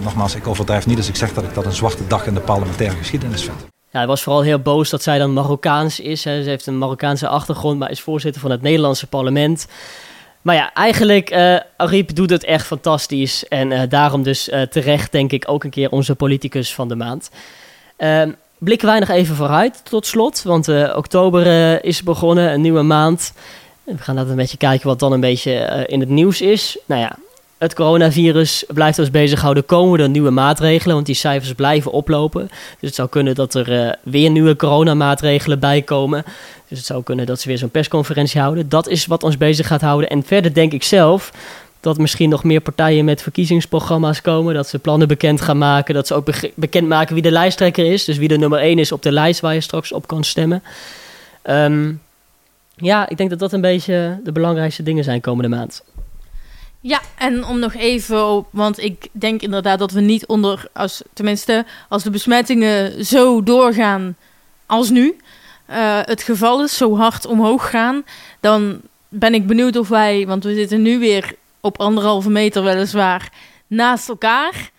nogmaals, 0.00 0.34
ik 0.34 0.46
overdrijf 0.46 0.86
niet 0.86 0.96
als 0.96 1.08
ik 1.08 1.16
zeg 1.16 1.34
dat 1.34 1.44
ik 1.44 1.54
dat 1.54 1.64
een 1.64 1.72
zwarte 1.72 2.06
dag 2.06 2.26
in 2.26 2.34
de 2.34 2.40
parlementaire 2.40 2.96
geschiedenis 2.96 3.42
vind. 3.42 3.56
Ja, 3.92 3.98
hij 3.98 4.06
was 4.06 4.22
vooral 4.22 4.42
heel 4.42 4.58
boos 4.58 4.90
dat 4.90 5.02
zij 5.02 5.18
dan 5.18 5.32
Marokkaans 5.32 6.00
is. 6.00 6.24
Hè. 6.24 6.42
Ze 6.42 6.48
heeft 6.48 6.66
een 6.66 6.78
Marokkaanse 6.78 7.28
achtergrond, 7.28 7.78
maar 7.78 7.90
is 7.90 8.00
voorzitter 8.00 8.40
van 8.40 8.50
het 8.50 8.62
Nederlandse 8.62 9.06
parlement. 9.06 9.66
Maar 10.42 10.54
ja, 10.54 10.72
eigenlijk, 10.72 11.30
uh, 11.34 11.56
Ariep 11.76 12.14
doet 12.14 12.30
het 12.30 12.44
echt 12.44 12.66
fantastisch. 12.66 13.48
En 13.48 13.70
uh, 13.70 13.80
daarom 13.88 14.22
dus 14.22 14.48
uh, 14.48 14.62
terecht, 14.62 15.12
denk 15.12 15.32
ik, 15.32 15.44
ook 15.48 15.64
een 15.64 15.70
keer 15.70 15.90
onze 15.90 16.14
politicus 16.14 16.74
van 16.74 16.88
de 16.88 16.94
maand. 16.94 17.30
Ehm, 17.96 18.30
blikken 18.58 18.88
wij 18.88 18.98
nog 18.98 19.08
even 19.08 19.36
vooruit, 19.36 19.80
tot 19.84 20.06
slot. 20.06 20.42
Want 20.42 20.68
oktober 20.94 21.84
is 21.84 22.02
begonnen, 22.02 22.52
een 22.52 22.60
nieuwe 22.60 22.82
maand. 22.82 23.32
We 23.84 23.98
gaan 23.98 24.16
dat 24.16 24.28
een 24.28 24.36
beetje 24.36 24.56
kijken 24.56 24.86
wat 24.86 24.98
dan 24.98 25.12
een 25.12 25.20
beetje 25.20 25.84
in 25.86 26.00
het 26.00 26.08
nieuws 26.08 26.40
is. 26.40 26.78
Nou 26.86 27.00
ja, 27.00 27.16
het 27.62 27.74
coronavirus 27.74 28.64
blijft 28.68 28.98
ons 28.98 29.10
bezighouden. 29.10 29.66
Komen 29.66 30.00
er 30.00 30.08
nieuwe 30.08 30.30
maatregelen? 30.30 30.94
Want 30.94 31.06
die 31.06 31.14
cijfers 31.14 31.52
blijven 31.52 31.92
oplopen. 31.92 32.48
Dus 32.48 32.88
het 32.88 32.94
zou 32.94 33.08
kunnen 33.08 33.34
dat 33.34 33.54
er 33.54 33.96
weer 34.02 34.30
nieuwe 34.30 34.56
coronamaatregelen 34.56 35.58
bij 35.58 35.82
komen. 35.82 36.24
Dus 36.68 36.78
het 36.78 36.86
zou 36.86 37.02
kunnen 37.02 37.26
dat 37.26 37.40
ze 37.40 37.48
weer 37.48 37.58
zo'n 37.58 37.70
persconferentie 37.70 38.40
houden. 38.40 38.68
Dat 38.68 38.88
is 38.88 39.06
wat 39.06 39.22
ons 39.22 39.36
bezig 39.36 39.66
gaat 39.66 39.80
houden. 39.80 40.08
En 40.08 40.22
verder 40.22 40.54
denk 40.54 40.72
ik 40.72 40.82
zelf 40.82 41.32
dat 41.80 41.98
misschien 41.98 42.28
nog 42.28 42.44
meer 42.44 42.60
partijen 42.60 43.04
met 43.04 43.22
verkiezingsprogramma's 43.22 44.20
komen. 44.20 44.54
Dat 44.54 44.68
ze 44.68 44.78
plannen 44.78 45.08
bekend 45.08 45.40
gaan 45.40 45.58
maken. 45.58 45.94
Dat 45.94 46.06
ze 46.06 46.14
ook 46.14 46.24
be 46.24 46.52
bekend 46.54 46.88
maken 46.88 47.14
wie 47.14 47.22
de 47.22 47.30
lijsttrekker 47.30 47.92
is. 47.92 48.04
Dus 48.04 48.16
wie 48.16 48.28
de 48.28 48.38
nummer 48.38 48.58
1 48.58 48.78
is 48.78 48.92
op 48.92 49.02
de 49.02 49.12
lijst 49.12 49.40
waar 49.40 49.54
je 49.54 49.60
straks 49.60 49.92
op 49.92 50.06
kan 50.06 50.24
stemmen. 50.24 50.62
Um, 51.44 52.00
ja, 52.76 53.08
ik 53.08 53.16
denk 53.16 53.30
dat 53.30 53.38
dat 53.38 53.52
een 53.52 53.60
beetje 53.60 54.20
de 54.24 54.32
belangrijkste 54.32 54.82
dingen 54.82 55.04
zijn 55.04 55.20
komende 55.20 55.56
maand. 55.56 55.82
Ja, 56.84 57.00
en 57.18 57.44
om 57.44 57.58
nog 57.58 57.74
even 57.74 58.26
op, 58.26 58.46
want 58.50 58.78
ik 58.78 59.08
denk 59.12 59.42
inderdaad 59.42 59.78
dat 59.78 59.90
we 59.92 60.00
niet 60.00 60.26
onder, 60.26 60.66
als, 60.72 61.02
tenminste 61.12 61.64
als 61.88 62.02
de 62.02 62.10
besmettingen 62.10 63.04
zo 63.04 63.42
doorgaan 63.42 64.16
als 64.66 64.90
nu, 64.90 65.16
uh, 65.70 66.00
het 66.02 66.22
geval 66.22 66.62
is, 66.62 66.76
zo 66.76 66.96
hard 66.96 67.26
omhoog 67.26 67.70
gaan, 67.70 68.04
dan 68.40 68.80
ben 69.08 69.34
ik 69.34 69.46
benieuwd 69.46 69.76
of 69.76 69.88
wij, 69.88 70.26
want 70.26 70.44
we 70.44 70.54
zitten 70.54 70.82
nu 70.82 70.98
weer 70.98 71.34
op 71.60 71.80
anderhalve 71.80 72.30
meter 72.30 72.62
weliswaar 72.62 73.32
naast 73.66 74.08
elkaar. 74.08 74.70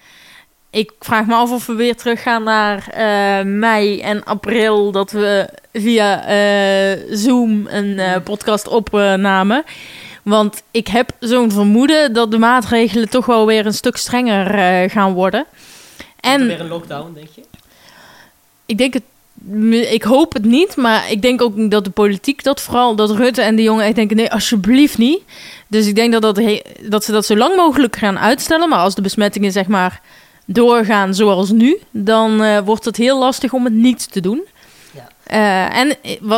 Ik 0.70 0.92
vraag 1.00 1.26
me 1.26 1.36
af 1.36 1.52
of 1.52 1.66
we 1.66 1.74
weer 1.74 1.96
teruggaan 1.96 2.44
naar 2.44 2.88
eh, 2.88 3.46
mei 3.46 4.02
en 4.02 4.24
april, 4.24 4.92
dat 4.92 5.12
we 5.12 5.50
via 5.74 6.26
eh, 6.26 7.04
Zoom 7.10 7.68
een 7.68 8.00
eh, 8.00 8.22
podcast 8.24 8.68
opnamen. 8.68 9.64
Want 10.24 10.64
ik 10.72 10.88
heb 10.88 11.12
zo'n 11.20 11.52
vermoeden 11.52 12.14
dat 12.14 12.32
de 12.32 12.38
maatregelen 12.38 13.10
toch 13.10 13.26
wel 13.26 13.46
weer 13.46 13.66
een 13.66 13.74
stuk 13.74 13.98
strenger 13.98 14.56
eh, 14.56 14.90
gaan 14.90 15.14
worden. 15.14 15.46
En 16.20 16.48
Weer 16.48 16.60
een 16.60 16.68
lockdown, 16.68 17.14
denk 17.14 17.28
je? 17.36 17.42
ik 18.66 18.78
denk 18.78 18.94
het. 18.94 19.04
Ik 19.92 20.04
hoop 20.04 20.34
het 20.34 20.46
niet, 20.46 20.76
maar 20.76 21.12
ik 21.12 21.22
denk 21.22 21.42
ook 21.42 21.72
dat 21.72 21.84
de 21.84 21.90
politiek 21.90 22.44
dat 22.44 22.62
vooral, 22.62 22.96
dat 22.96 23.12
Rutte 23.12 23.42
en 23.42 23.56
de 23.56 23.62
jongen 23.62 23.86
echt 23.86 23.96
denken: 23.96 24.16
nee, 24.16 24.32
alsjeblieft 24.32 24.98
niet. 24.98 25.22
Dus 25.68 25.88
ik 25.88 25.96
denk 25.96 26.12
dat, 26.12 26.22
dat, 26.22 26.42
dat 26.90 27.04
ze 27.04 27.12
dat 27.12 27.26
zo 27.26 27.36
lang 27.36 27.56
mogelijk 27.56 27.96
gaan 27.96 28.20
uitstellen. 28.20 28.70
Maar 28.70 28.80
als 28.80 28.96
de 28.96 29.02
besmettingen 29.02 29.52
zeg 29.52 29.68
maar 29.68 30.02
doorgaan 30.46 31.14
zoals 31.14 31.52
nu, 31.52 31.80
dan 31.92 32.44
eh, 32.44 32.60
wordt 32.60 32.86
het 32.86 32.98
heel 32.98 33.20
lastig 33.20 33.54
om 33.54 33.64
het 33.64 33.74
niet 33.74 34.12
te 34.12 34.22
doen. 34.22 34.44
Eh, 35.24 35.78
en 35.78 35.96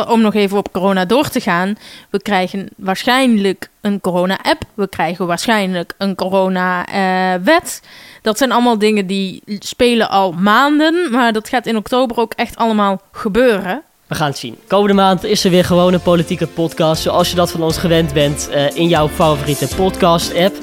om 0.08 0.20
nog 0.20 0.34
even 0.34 0.58
op 0.58 0.72
corona 0.72 1.04
door 1.04 1.28
te 1.28 1.40
gaan, 1.40 1.76
we 2.10 2.22
krijgen 2.22 2.68
waarschijnlijk 2.76 3.68
een 3.80 4.00
corona-app, 4.00 4.62
we 4.74 4.88
krijgen 4.88 5.26
waarschijnlijk 5.26 5.94
een 5.98 6.14
corona-wet. 6.14 7.82
dat 8.22 8.38
zijn 8.38 8.52
allemaal 8.52 8.78
dingen 8.78 9.06
die 9.06 9.42
spelen 9.58 10.10
al 10.10 10.32
maanden, 10.32 11.10
maar 11.10 11.32
dat 11.32 11.48
gaat 11.48 11.66
in 11.66 11.76
oktober 11.76 12.16
ook 12.16 12.32
echt 12.32 12.56
allemaal 12.56 13.00
gebeuren. 13.12 13.82
We 14.06 14.14
gaan 14.14 14.28
het 14.28 14.38
zien. 14.38 14.56
Komende 14.66 14.94
maand 14.94 15.24
is 15.24 15.44
er 15.44 15.50
weer 15.50 15.64
gewoon 15.64 15.92
een 15.92 16.02
politieke 16.02 16.46
podcast. 16.46 17.02
Zoals 17.02 17.30
je 17.30 17.36
dat 17.36 17.50
van 17.50 17.62
ons 17.62 17.78
gewend 17.78 18.12
bent 18.12 18.48
eh, 18.48 18.76
in 18.76 18.88
jouw 18.88 19.08
favoriete 19.08 19.68
podcast-app. 19.76 20.56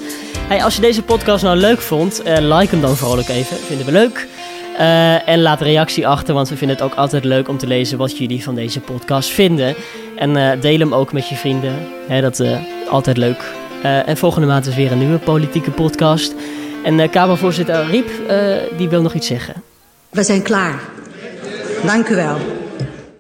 Als 0.62 0.76
je 0.76 0.82
deze 0.82 1.04
podcast 1.04 1.44
nou 1.44 1.58
leuk 1.58 1.82
vond, 1.82 2.22
eh, 2.22 2.38
like 2.38 2.70
hem 2.70 2.82
dan 2.82 2.96
ook 3.02 3.28
even. 3.28 3.58
Vinden 3.58 3.86
we 3.86 3.92
leuk. 3.92 4.28
Eh, 4.78 5.28
en 5.30 5.42
laat 5.42 5.62
reactie 5.62 6.08
achter, 6.08 6.34
want 6.34 6.50
we 6.50 6.58
vinden 6.58 6.78
het 6.78 6.86
ook 6.86 6.96
altijd 6.96 7.24
leuk 7.24 7.48
om 7.48 7.58
te 7.58 7.68
lezen 7.68 7.98
wat 7.98 8.18
jullie 8.18 8.44
van 8.44 8.56
deze 8.56 8.80
podcast 8.80 9.30
vinden. 9.30 9.76
En 10.16 10.38
eh, 10.38 10.62
deel 10.62 10.80
hem 10.80 10.94
ook 10.94 11.14
met 11.14 11.30
je 11.30 11.36
vrienden. 11.36 11.74
Hè, 12.08 12.22
dat 12.22 12.40
is 12.40 12.50
altijd 12.90 13.18
leuk. 13.18 13.44
Eh, 13.84 14.08
en 14.08 14.18
volgende 14.18 14.48
maand 14.48 14.66
is 14.66 14.76
weer 14.76 14.92
een 14.92 14.98
nieuwe 14.98 15.18
politieke 15.18 15.72
podcast. 15.72 16.34
En 16.84 17.00
eh, 17.00 17.12
Kamervoorzitter 17.12 17.86
Riep, 17.86 18.10
eh, 18.28 18.56
die 18.78 18.90
wil 18.90 19.02
nog 19.02 19.14
iets 19.14 19.28
zeggen. 19.28 19.54
We 20.10 20.24
zijn 20.24 20.42
klaar. 20.42 20.80
Dank 21.86 22.08
u 22.08 22.16
wel. 22.16 22.38